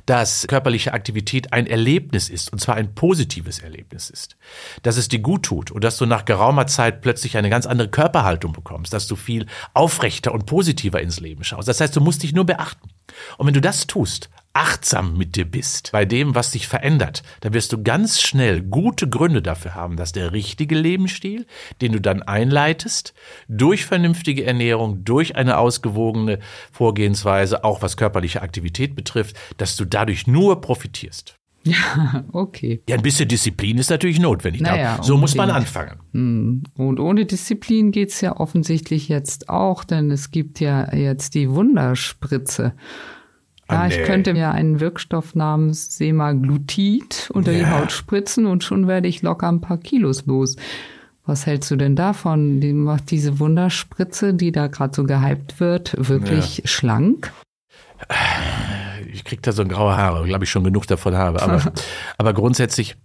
dass 0.07 0.47
körperliche 0.47 0.93
Aktivität 0.93 1.53
ein 1.53 1.67
Erlebnis 1.67 2.29
ist, 2.29 2.53
und 2.53 2.61
zwar 2.61 2.77
ein 2.77 2.95
positives 2.95 3.59
Erlebnis 3.59 4.11
ist. 4.11 4.37
Dass 4.83 4.97
es 4.97 5.09
dir 5.09 5.21
gut 5.21 5.45
tut 5.45 5.71
und 5.71 5.85
dass 5.85 5.97
du 5.97 6.07
nach 6.07 6.25
geraumer 6.25 6.67
Zeit 6.67 7.01
plötzlich 7.01 7.37
eine 7.37 7.51
ganz 7.51 7.67
andere 7.67 7.89
Körperhaltung 7.89 8.53
bekommst, 8.53 8.93
dass 8.93 9.07
du 9.07 9.17
viel 9.17 9.47
aufrechter 9.75 10.33
und 10.33 10.47
positiver 10.47 11.01
ins 11.01 11.21
Leben 11.21 11.45
schaust. 11.45 11.69
Das 11.69 11.81
heißt, 11.81 11.95
du 11.97 12.01
musst 12.01 12.23
dich 12.23 12.33
nur 12.33 12.47
beachten. 12.47 12.89
Und 13.37 13.47
wenn 13.47 13.55
du 13.55 13.61
das 13.61 13.87
tust, 13.87 14.31
achtsam 14.59 15.17
mit 15.17 15.37
dir 15.37 15.45
bist, 15.45 15.93
bei 15.93 16.05
dem, 16.05 16.35
was 16.35 16.51
dich 16.51 16.67
verändert, 16.67 17.23
dann 17.43 17.55
wirst 17.55 17.73
du 17.73 17.81
ganz 17.81 18.21
schnell 18.21 18.61
gute 18.61 19.09
Gründe 19.09 19.41
dafür 19.41 19.77
haben, 19.77 19.97
dass 19.97 20.11
der 20.11 20.33
richtige 20.33 20.75
Lebensstil, 20.75 21.47
den 21.81 21.93
du 21.93 22.01
dann 22.01 22.23
einleitest, 22.23 23.15
durch 23.47 23.87
vernünftige 23.87 24.45
Ernährung, 24.45 25.05
durch 25.05 25.37
eine 25.37 25.59
ausgewogene 25.59 26.41
Vorgehensweise, 26.73 27.63
auch 27.63 27.83
was 27.83 27.97
körperliche 27.97 28.43
Aktivität 28.43 28.97
betrifft, 28.97 29.37
dass 29.59 29.77
du 29.77 29.85
dadurch 29.85 30.27
nur 30.27 30.61
profitierst. 30.61 31.37
Ja, 31.63 32.25
okay. 32.33 32.83
Ja, 32.89 32.97
ein 32.97 33.03
bisschen 33.03 33.29
Disziplin 33.29 33.79
ist 33.79 33.91
natürlich 33.91 34.19
notwendig. 34.19 34.63
Naja, 34.63 34.95
so 35.03 35.15
unbedingt. 35.15 35.21
muss 35.21 35.35
man 35.37 35.51
anfangen. 35.51 36.01
Hm. 36.13 36.63
Und 36.77 36.99
ohne 36.99 37.27
Disziplin 37.27 37.93
geht's 37.93 38.21
ja 38.23 38.37
offensichtlich 38.37 39.09
jetzt 39.09 39.49
auch, 39.49 39.85
denn 39.85 40.11
es 40.11 40.33
gibt 40.33 40.59
ja 40.59 40.93
jetzt 40.95 41.35
die 41.35 41.49
Wunderspritze. 41.51 42.75
Ja, 43.71 43.87
ich 43.87 44.03
könnte 44.05 44.33
mir 44.33 44.51
einen 44.51 44.81
Wirkstoff 44.81 45.35
namens 45.35 45.97
Semaglutid 45.97 47.31
unter 47.35 47.53
ja. 47.53 47.59
die 47.59 47.67
Haut 47.67 47.93
spritzen 47.93 48.47
und 48.47 48.65
schon 48.65 48.87
werde 48.87 49.09
ich 49.09 49.23
locker 49.23 49.49
ein 49.49 49.61
paar 49.61 49.79
Kilos 49.79 50.25
los. 50.27 50.57
Was 51.27 51.45
hältst 51.45 51.71
du 51.71 51.77
denn 51.77 51.95
davon? 51.95 52.61
Die 52.61 52.73
macht 52.73 53.11
diese 53.11 53.39
Wunderspritze, 53.39 54.33
die 54.33 54.51
da 54.51 54.69
gerade 54.69 54.97
so 54.97 55.05
gehypt 55.05 55.61
wird, 55.61 55.95
wirklich 55.99 56.59
ja. 56.59 56.67
schlank? 56.67 57.33
Ich 59.13 59.25
krieg 59.25 59.43
da 59.43 59.53
so 59.53 59.67
graue 59.67 59.95
Haare, 59.95 60.25
glaube 60.25 60.45
ich 60.45 60.51
schon 60.51 60.65
genug 60.65 60.87
davon 60.87 61.15
habe. 61.15 61.43
Aber, 61.43 61.73
aber 62.17 62.33
grundsätzlich 62.33 62.97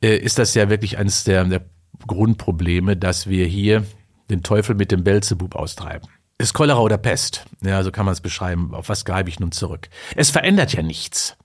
äh, 0.00 0.16
ist 0.16 0.38
das 0.38 0.54
ja 0.54 0.70
wirklich 0.70 0.98
eines 0.98 1.24
der, 1.24 1.44
der 1.46 1.64
Grundprobleme, 2.06 2.96
dass 2.96 3.28
wir 3.28 3.46
hier 3.46 3.84
den 4.30 4.44
Teufel 4.44 4.76
mit 4.76 4.92
dem 4.92 5.02
Belzebub 5.02 5.56
austreiben. 5.56 6.08
Ist 6.36 6.52
Cholera 6.52 6.80
oder 6.80 6.98
Pest? 6.98 7.44
Ja, 7.62 7.82
so 7.84 7.92
kann 7.92 8.06
man 8.06 8.12
es 8.12 8.20
beschreiben. 8.20 8.74
Auf 8.74 8.88
was 8.88 9.04
greife 9.04 9.28
ich 9.28 9.38
nun 9.38 9.52
zurück? 9.52 9.88
Es 10.16 10.30
verändert 10.30 10.72
ja 10.72 10.82
nichts. 10.82 11.36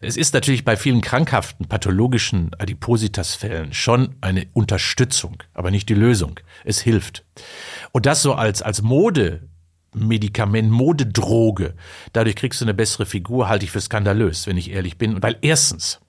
Es 0.00 0.16
ist 0.16 0.34
natürlich 0.34 0.64
bei 0.64 0.76
vielen 0.76 1.00
krankhaften, 1.00 1.66
pathologischen 1.66 2.50
Adipositas-Fällen 2.58 3.72
schon 3.72 4.16
eine 4.20 4.46
Unterstützung, 4.52 5.42
aber 5.54 5.70
nicht 5.70 5.88
die 5.88 5.94
Lösung. 5.94 6.38
Es 6.64 6.80
hilft. 6.80 7.24
Und 7.92 8.04
das 8.04 8.20
so 8.20 8.34
als, 8.34 8.62
als 8.62 8.82
Mode, 8.82 9.48
Medikament, 9.94 10.70
Modedroge. 10.70 11.74
Dadurch 12.12 12.36
kriegst 12.36 12.60
du 12.60 12.64
eine 12.64 12.74
bessere 12.74 13.06
Figur, 13.06 13.48
halte 13.48 13.64
ich 13.64 13.70
für 13.70 13.80
skandalös, 13.80 14.46
wenn 14.46 14.56
ich 14.56 14.70
ehrlich 14.70 14.98
bin. 14.98 15.22
Weil 15.22 15.38
erstens, 15.40 16.00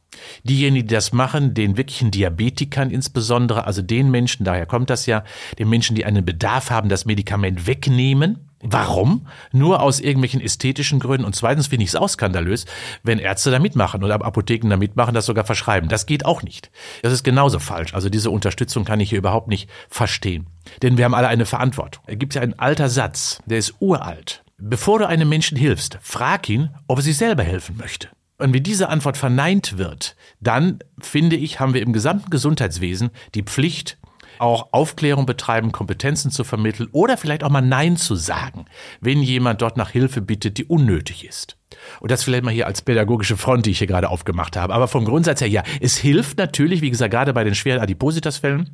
Diejenigen, 0.43 0.88
die 0.88 0.93
das 0.93 1.13
machen, 1.13 1.54
den 1.54 1.78
wirklichen 1.78 2.12
Diabetikern 2.12 2.89
insbesondere, 2.89 3.65
also 3.65 3.82
den 3.82 4.12
Menschen, 4.12 4.45
daher 4.45 4.65
kommt 4.65 4.89
das 4.89 5.06
ja, 5.06 5.23
den 5.60 5.69
Menschen, 5.69 5.95
die 5.95 6.06
einen 6.06 6.26
Bedarf 6.26 6.69
haben, 6.69 6.89
das 6.89 7.06
Medikament 7.06 7.67
wegnehmen. 7.67 8.49
Warum? 8.65 9.28
Nur 9.52 9.82
aus 9.82 9.99
irgendwelchen 9.99 10.39
ästhetischen 10.39 10.99
Gründen. 10.99 11.26
Und 11.26 11.36
zweitens 11.36 11.67
finde 11.67 11.84
ich 11.84 11.89
es 11.89 11.95
auch 11.97 12.08
skandalös, 12.08 12.65
wenn 13.04 13.19
Ärzte 13.19 13.52
da 13.52 13.60
mitmachen 13.60 14.04
oder 14.06 14.23
Apotheken 14.23 14.69
da 14.69 14.78
mitmachen, 14.78 15.13
das 15.13 15.26
sogar 15.26 15.43
verschreiben. 15.43 15.89
Das 15.89 16.06
geht 16.06 16.26
auch 16.26 16.43
nicht. 16.43 16.71
Das 17.02 17.12
ist 17.12 17.23
genauso 17.23 17.60
falsch. 17.60 17.93
Also 17.93 18.10
diese 18.10 18.30
Unterstützung 18.30 18.86
kann 18.86 19.02
ich 19.02 19.10
hier 19.10 19.17
überhaupt 19.17 19.49
nicht 19.49 19.69
verstehen. 19.89 20.47
Denn 20.82 20.97
wir 20.97 21.04
haben 21.04 21.13
alle 21.13 21.28
eine 21.28 21.45
Verantwortung. 21.45 22.04
Es 22.08 22.17
gibt 22.17 22.36
ja 22.36 22.41
einen 22.41 22.58
alter 22.58 22.88
Satz, 22.88 23.39
der 23.45 23.58
ist 23.58 23.76
uralt. 23.82 24.43
Bevor 24.58 24.99
du 24.99 25.08
einem 25.08 25.28
Menschen 25.28 25.58
hilfst, 25.58 25.97
frag 26.02 26.47
ihn, 26.47 26.69
ob 26.88 26.99
er 26.99 27.04
sich 27.04 27.17
selber 27.17 27.43
helfen 27.43 27.76
möchte. 27.76 28.08
Und 28.43 28.53
wenn 28.53 28.62
diese 28.62 28.89
Antwort 28.89 29.15
verneint 29.15 29.77
wird, 29.77 30.17
dann 30.41 30.79
finde 30.99 31.38
ich, 31.38 31.62
haben 31.62 31.73
wir 31.73 31.82
im 31.82 31.93
gesamten 31.93 32.29
Gesundheitswesen 32.29 33.12
die 33.36 33.43
Pflicht, 33.43 33.97
auch 34.38 34.73
Aufklärung 34.73 35.25
betreiben, 35.25 35.71
Kompetenzen 35.71 36.29
zu 36.29 36.43
vermitteln 36.43 36.89
oder 36.91 37.15
vielleicht 37.15 37.45
auch 37.45 37.49
mal 37.49 37.62
Nein 37.62 37.95
zu 37.95 38.15
sagen, 38.15 38.65
wenn 38.99 39.21
jemand 39.21 39.62
dort 39.62 39.77
nach 39.77 39.91
Hilfe 39.91 40.19
bittet, 40.19 40.58
die 40.58 40.65
unnötig 40.65 41.25
ist. 41.25 41.56
Und 42.01 42.12
das 42.12 42.25
vielleicht 42.25 42.43
mal 42.43 42.53
hier 42.53 42.67
als 42.67 42.82
pädagogische 42.82 43.38
Front, 43.38 43.65
die 43.65 43.71
ich 43.71 43.77
hier 43.77 43.88
gerade 43.88 44.10
aufgemacht 44.10 44.58
habe. 44.58 44.73
Aber 44.73 44.89
vom 44.89 45.06
Grundsatz 45.06 45.39
her, 45.39 45.47
ja, 45.47 45.63
es 45.79 45.95
hilft 45.95 46.38
natürlich, 46.38 46.82
wie 46.82 46.89
gesagt, 46.89 47.12
gerade 47.12 47.32
bei 47.32 47.45
den 47.45 47.56
schweren 47.56 47.79
Adipositas-Fällen, 47.79 48.71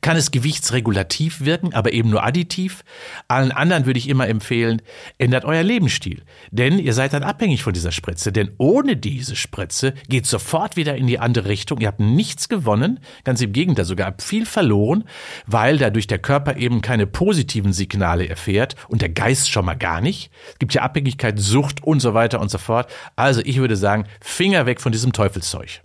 kann 0.00 0.16
es 0.16 0.30
gewichtsregulativ 0.30 1.44
wirken, 1.44 1.74
aber 1.74 1.92
eben 1.92 2.10
nur 2.10 2.24
additiv. 2.24 2.84
Allen 3.28 3.52
anderen 3.52 3.86
würde 3.86 3.98
ich 3.98 4.08
immer 4.08 4.28
empfehlen, 4.28 4.82
ändert 5.18 5.44
euer 5.44 5.62
Lebensstil. 5.62 6.22
Denn 6.50 6.78
ihr 6.78 6.92
seid 6.92 7.12
dann 7.12 7.22
abhängig 7.22 7.62
von 7.62 7.72
dieser 7.72 7.92
Spritze. 7.92 8.32
Denn 8.32 8.50
ohne 8.58 8.96
diese 8.96 9.36
Spritze 9.36 9.94
geht 10.08 10.26
sofort 10.26 10.76
wieder 10.76 10.96
in 10.96 11.06
die 11.06 11.18
andere 11.18 11.48
Richtung. 11.48 11.80
Ihr 11.80 11.88
habt 11.88 12.00
nichts 12.00 12.48
gewonnen, 12.48 13.00
ganz 13.24 13.40
im 13.40 13.52
Gegenteil, 13.52 13.84
sogar 13.84 14.14
viel 14.18 14.46
verloren, 14.46 15.04
weil 15.46 15.78
dadurch 15.78 16.06
der 16.06 16.18
Körper 16.18 16.56
eben 16.56 16.80
keine 16.80 17.06
positiven 17.06 17.72
Signale 17.72 18.28
erfährt 18.28 18.76
und 18.88 19.02
der 19.02 19.08
Geist 19.08 19.50
schon 19.50 19.64
mal 19.64 19.74
gar 19.74 20.00
nicht. 20.00 20.30
Es 20.52 20.58
gibt 20.58 20.74
ja 20.74 20.82
Abhängigkeit, 20.82 21.38
Sucht 21.38 21.82
und 21.82 22.00
so 22.00 22.14
weiter 22.14 22.40
und 22.40 22.50
so 22.50 22.58
fort. 22.58 22.90
Also 23.16 23.40
ich 23.44 23.58
würde 23.58 23.76
sagen, 23.76 24.06
Finger 24.20 24.66
weg 24.66 24.80
von 24.80 24.92
diesem 24.92 25.12
Teufelszeug. 25.12 25.82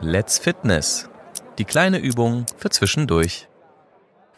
Let's 0.00 0.38
Fitness 0.38 1.09
die 1.60 1.66
kleine 1.66 1.98
Übung 1.98 2.46
für 2.56 2.70
zwischendurch. 2.70 3.46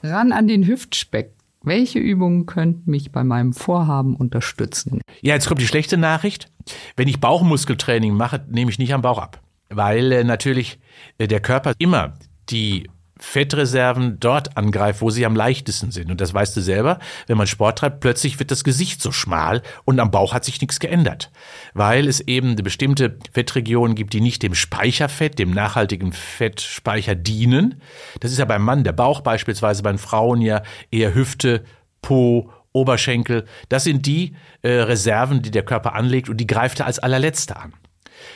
Ran 0.02 0.32
an 0.32 0.48
den 0.48 0.66
Hüftspeck. 0.66 1.32
Welche 1.62 2.00
Übungen 2.00 2.46
könnten 2.46 2.90
mich 2.90 3.12
bei 3.12 3.22
meinem 3.22 3.52
Vorhaben 3.52 4.16
unterstützen? 4.16 5.00
Ja, 5.20 5.34
jetzt 5.34 5.46
kommt 5.46 5.60
die 5.60 5.68
schlechte 5.68 5.96
Nachricht. 5.96 6.50
Wenn 6.96 7.06
ich 7.06 7.20
Bauchmuskeltraining 7.20 8.12
mache, 8.14 8.44
nehme 8.48 8.72
ich 8.72 8.80
nicht 8.80 8.92
am 8.92 9.02
Bauch 9.02 9.18
ab. 9.18 9.40
Weil 9.68 10.10
äh, 10.10 10.24
natürlich 10.24 10.80
äh, 11.18 11.28
der 11.28 11.38
Körper 11.38 11.74
immer 11.78 12.14
die 12.50 12.90
Fettreserven 13.22 14.18
dort 14.18 14.56
angreift, 14.56 15.00
wo 15.00 15.10
sie 15.10 15.24
am 15.24 15.36
leichtesten 15.36 15.92
sind. 15.92 16.10
Und 16.10 16.20
das 16.20 16.34
weißt 16.34 16.56
du 16.56 16.60
selber, 16.60 16.98
wenn 17.28 17.38
man 17.38 17.46
Sport 17.46 17.78
treibt, 17.78 18.00
plötzlich 18.00 18.38
wird 18.38 18.50
das 18.50 18.64
Gesicht 18.64 19.00
so 19.00 19.12
schmal 19.12 19.62
und 19.84 20.00
am 20.00 20.10
Bauch 20.10 20.34
hat 20.34 20.44
sich 20.44 20.60
nichts 20.60 20.80
geändert, 20.80 21.30
weil 21.72 22.08
es 22.08 22.20
eben 22.20 22.50
eine 22.50 22.62
bestimmte 22.62 23.16
Fettregionen 23.32 23.94
gibt, 23.94 24.12
die 24.12 24.20
nicht 24.20 24.42
dem 24.42 24.54
Speicherfett, 24.54 25.38
dem 25.38 25.52
nachhaltigen 25.52 26.12
Fettspeicher 26.12 27.14
dienen. 27.14 27.80
Das 28.20 28.32
ist 28.32 28.38
ja 28.38 28.44
beim 28.44 28.62
Mann 28.62 28.82
der 28.82 28.92
Bauch 28.92 29.20
beispielsweise, 29.20 29.82
bei 29.82 29.96
Frauen 29.98 30.40
ja 30.40 30.62
eher 30.90 31.14
Hüfte, 31.14 31.62
Po, 32.00 32.50
Oberschenkel. 32.72 33.44
Das 33.68 33.84
sind 33.84 34.06
die 34.06 34.34
äh, 34.62 34.70
Reserven, 34.70 35.42
die 35.42 35.50
der 35.50 35.62
Körper 35.62 35.94
anlegt 35.94 36.28
und 36.28 36.38
die 36.38 36.46
greift 36.46 36.80
er 36.80 36.86
als 36.86 36.98
allerletzte 36.98 37.56
an. 37.56 37.74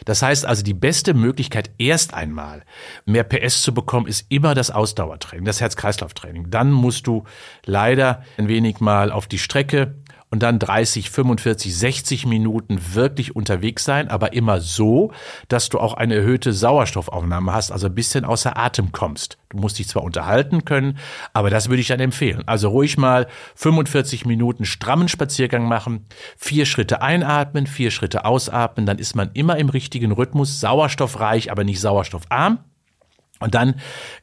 Das 0.04 0.22
heißt 0.22 0.44
also, 0.46 0.62
die 0.62 0.74
beste 0.74 1.14
Möglichkeit 1.14 1.70
erst 1.78 2.14
einmal 2.14 2.64
mehr 3.04 3.24
PS 3.24 3.62
zu 3.62 3.74
bekommen, 3.74 4.06
ist 4.06 4.26
immer 4.28 4.54
das 4.54 4.70
Ausdauertraining, 4.70 5.44
das 5.44 5.60
Herz-Kreislauf-Training. 5.60 6.50
Dann 6.50 6.72
musst 6.72 7.06
du 7.06 7.24
leider 7.64 8.22
ein 8.38 8.48
wenig 8.48 8.80
mal 8.80 9.10
auf 9.10 9.26
die 9.26 9.38
Strecke 9.38 9.94
und 10.30 10.42
dann 10.42 10.58
30, 10.58 11.10
45, 11.10 11.76
60 11.76 12.26
Minuten 12.26 12.94
wirklich 12.94 13.36
unterwegs 13.36 13.84
sein, 13.84 14.08
aber 14.08 14.32
immer 14.32 14.60
so, 14.60 15.12
dass 15.48 15.68
du 15.68 15.78
auch 15.78 15.94
eine 15.94 16.16
erhöhte 16.16 16.52
Sauerstoffaufnahme 16.52 17.52
hast, 17.52 17.70
also 17.70 17.86
ein 17.86 17.94
bisschen 17.94 18.24
außer 18.24 18.56
Atem 18.56 18.90
kommst. 18.90 19.38
Du 19.50 19.58
musst 19.58 19.78
dich 19.78 19.88
zwar 19.88 20.02
unterhalten 20.02 20.64
können, 20.64 20.98
aber 21.32 21.48
das 21.48 21.68
würde 21.68 21.80
ich 21.80 21.88
dann 21.88 22.00
empfehlen. 22.00 22.42
Also 22.46 22.70
ruhig 22.70 22.98
mal 22.98 23.28
45 23.54 24.26
Minuten 24.26 24.64
strammen 24.64 25.08
Spaziergang 25.08 25.68
machen, 25.68 26.06
vier 26.36 26.66
Schritte 26.66 27.02
einatmen, 27.02 27.68
vier 27.68 27.92
Schritte 27.92 28.24
ausatmen, 28.24 28.84
dann 28.84 28.98
ist 28.98 29.14
man 29.14 29.30
immer 29.34 29.56
im 29.58 29.68
richtigen 29.68 30.10
Rhythmus, 30.10 30.58
sauerstoffreich, 30.58 31.52
aber 31.52 31.62
nicht 31.62 31.80
sauerstoffarm. 31.80 32.58
Und 33.38 33.54
dann 33.54 33.76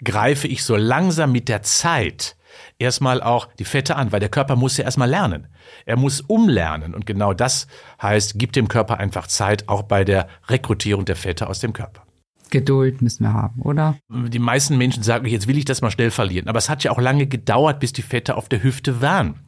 greife 0.03 0.47
ich 0.47 0.63
so 0.63 0.75
langsam 0.75 1.31
mit 1.31 1.47
der 1.47 1.61
Zeit 1.61 2.35
erstmal 2.79 3.21
auch 3.21 3.47
die 3.59 3.65
Fette 3.65 3.95
an, 3.95 4.11
weil 4.11 4.19
der 4.19 4.29
Körper 4.29 4.55
muss 4.55 4.77
ja 4.77 4.85
erstmal 4.85 5.09
lernen. 5.09 5.47
Er 5.85 5.97
muss 5.97 6.21
umlernen 6.21 6.93
und 6.93 7.05
genau 7.05 7.33
das 7.33 7.67
heißt, 8.01 8.37
gibt 8.39 8.55
dem 8.55 8.67
Körper 8.67 8.99
einfach 8.99 9.27
Zeit, 9.27 9.69
auch 9.69 9.83
bei 9.83 10.03
der 10.03 10.27
Rekrutierung 10.47 11.05
der 11.05 11.15
Fette 11.15 11.47
aus 11.47 11.59
dem 11.59 11.73
Körper. 11.73 12.03
Geduld 12.49 13.01
müssen 13.01 13.23
wir 13.23 13.33
haben, 13.33 13.61
oder? 13.63 13.97
Die 14.09 14.37
meisten 14.37 14.77
Menschen 14.77 15.01
sagen, 15.01 15.25
jetzt 15.25 15.47
will 15.47 15.57
ich 15.57 15.65
das 15.65 15.81
mal 15.81 15.89
schnell 15.89 16.11
verlieren. 16.11 16.47
Aber 16.47 16.59
es 16.59 16.69
hat 16.69 16.83
ja 16.83 16.91
auch 16.91 16.99
lange 16.99 17.25
gedauert, 17.25 17.79
bis 17.79 17.93
die 17.93 18.03
Fette 18.03 18.35
auf 18.37 18.47
der 18.47 18.61
Hüfte 18.61 19.01
waren. 19.01 19.39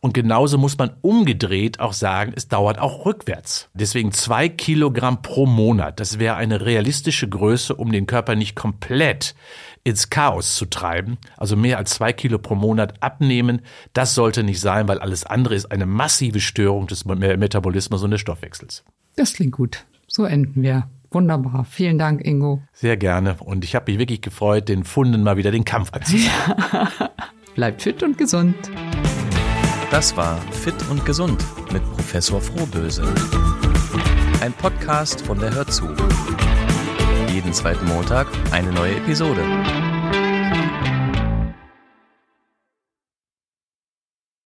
Und 0.00 0.14
genauso 0.14 0.58
muss 0.58 0.76
man 0.76 0.90
umgedreht 1.00 1.80
auch 1.80 1.92
sagen, 1.92 2.32
es 2.34 2.48
dauert 2.48 2.78
auch 2.78 3.06
rückwärts. 3.06 3.70
Deswegen 3.74 4.12
zwei 4.12 4.48
Kilogramm 4.48 5.22
pro 5.22 5.46
Monat. 5.46 6.00
Das 6.00 6.18
wäre 6.18 6.36
eine 6.36 6.64
realistische 6.64 7.28
Größe, 7.28 7.74
um 7.74 7.92
den 7.92 8.06
Körper 8.06 8.34
nicht 8.34 8.56
komplett 8.56 9.34
ins 9.84 10.10
Chaos 10.10 10.56
zu 10.56 10.66
treiben. 10.66 11.18
Also 11.36 11.56
mehr 11.56 11.78
als 11.78 11.90
zwei 11.90 12.12
Kilo 12.12 12.38
pro 12.38 12.54
Monat 12.54 13.02
abnehmen, 13.02 13.62
das 13.92 14.14
sollte 14.14 14.42
nicht 14.42 14.60
sein, 14.60 14.88
weil 14.88 14.98
alles 14.98 15.24
andere 15.24 15.54
ist 15.54 15.70
eine 15.70 15.86
massive 15.86 16.40
Störung 16.40 16.86
des 16.86 17.04
Metabolismus 17.04 18.02
und 18.02 18.10
des 18.10 18.20
Stoffwechsels. 18.20 18.84
Das 19.16 19.34
klingt 19.34 19.52
gut. 19.52 19.86
So 20.06 20.24
enden 20.24 20.62
wir. 20.62 20.88
Wunderbar. 21.10 21.64
Vielen 21.64 21.98
Dank, 21.98 22.24
Ingo. 22.24 22.62
Sehr 22.72 22.96
gerne. 22.96 23.36
Und 23.40 23.64
ich 23.64 23.74
habe 23.74 23.90
mich 23.90 23.98
wirklich 23.98 24.20
gefreut, 24.20 24.68
den 24.68 24.84
Funden 24.84 25.22
mal 25.22 25.36
wieder 25.36 25.50
den 25.50 25.64
Kampf 25.64 25.92
anzuziehen. 25.92 26.30
Bleibt 27.54 27.82
fit 27.82 28.02
und 28.02 28.16
gesund. 28.16 28.54
Das 29.90 30.16
war 30.16 30.40
Fit 30.52 30.74
und 30.88 31.04
Gesund 31.04 31.44
mit 31.72 31.82
Professor 31.96 32.40
Frohböse. 32.40 33.02
Ein 34.40 34.52
Podcast 34.52 35.20
von 35.22 35.40
der 35.40 35.52
Hörzu 35.52 35.88
jeden 37.40 37.54
zweiten 37.54 37.86
Montag 37.86 38.26
eine 38.50 38.70
neue 38.70 38.96
Episode. 38.96 39.40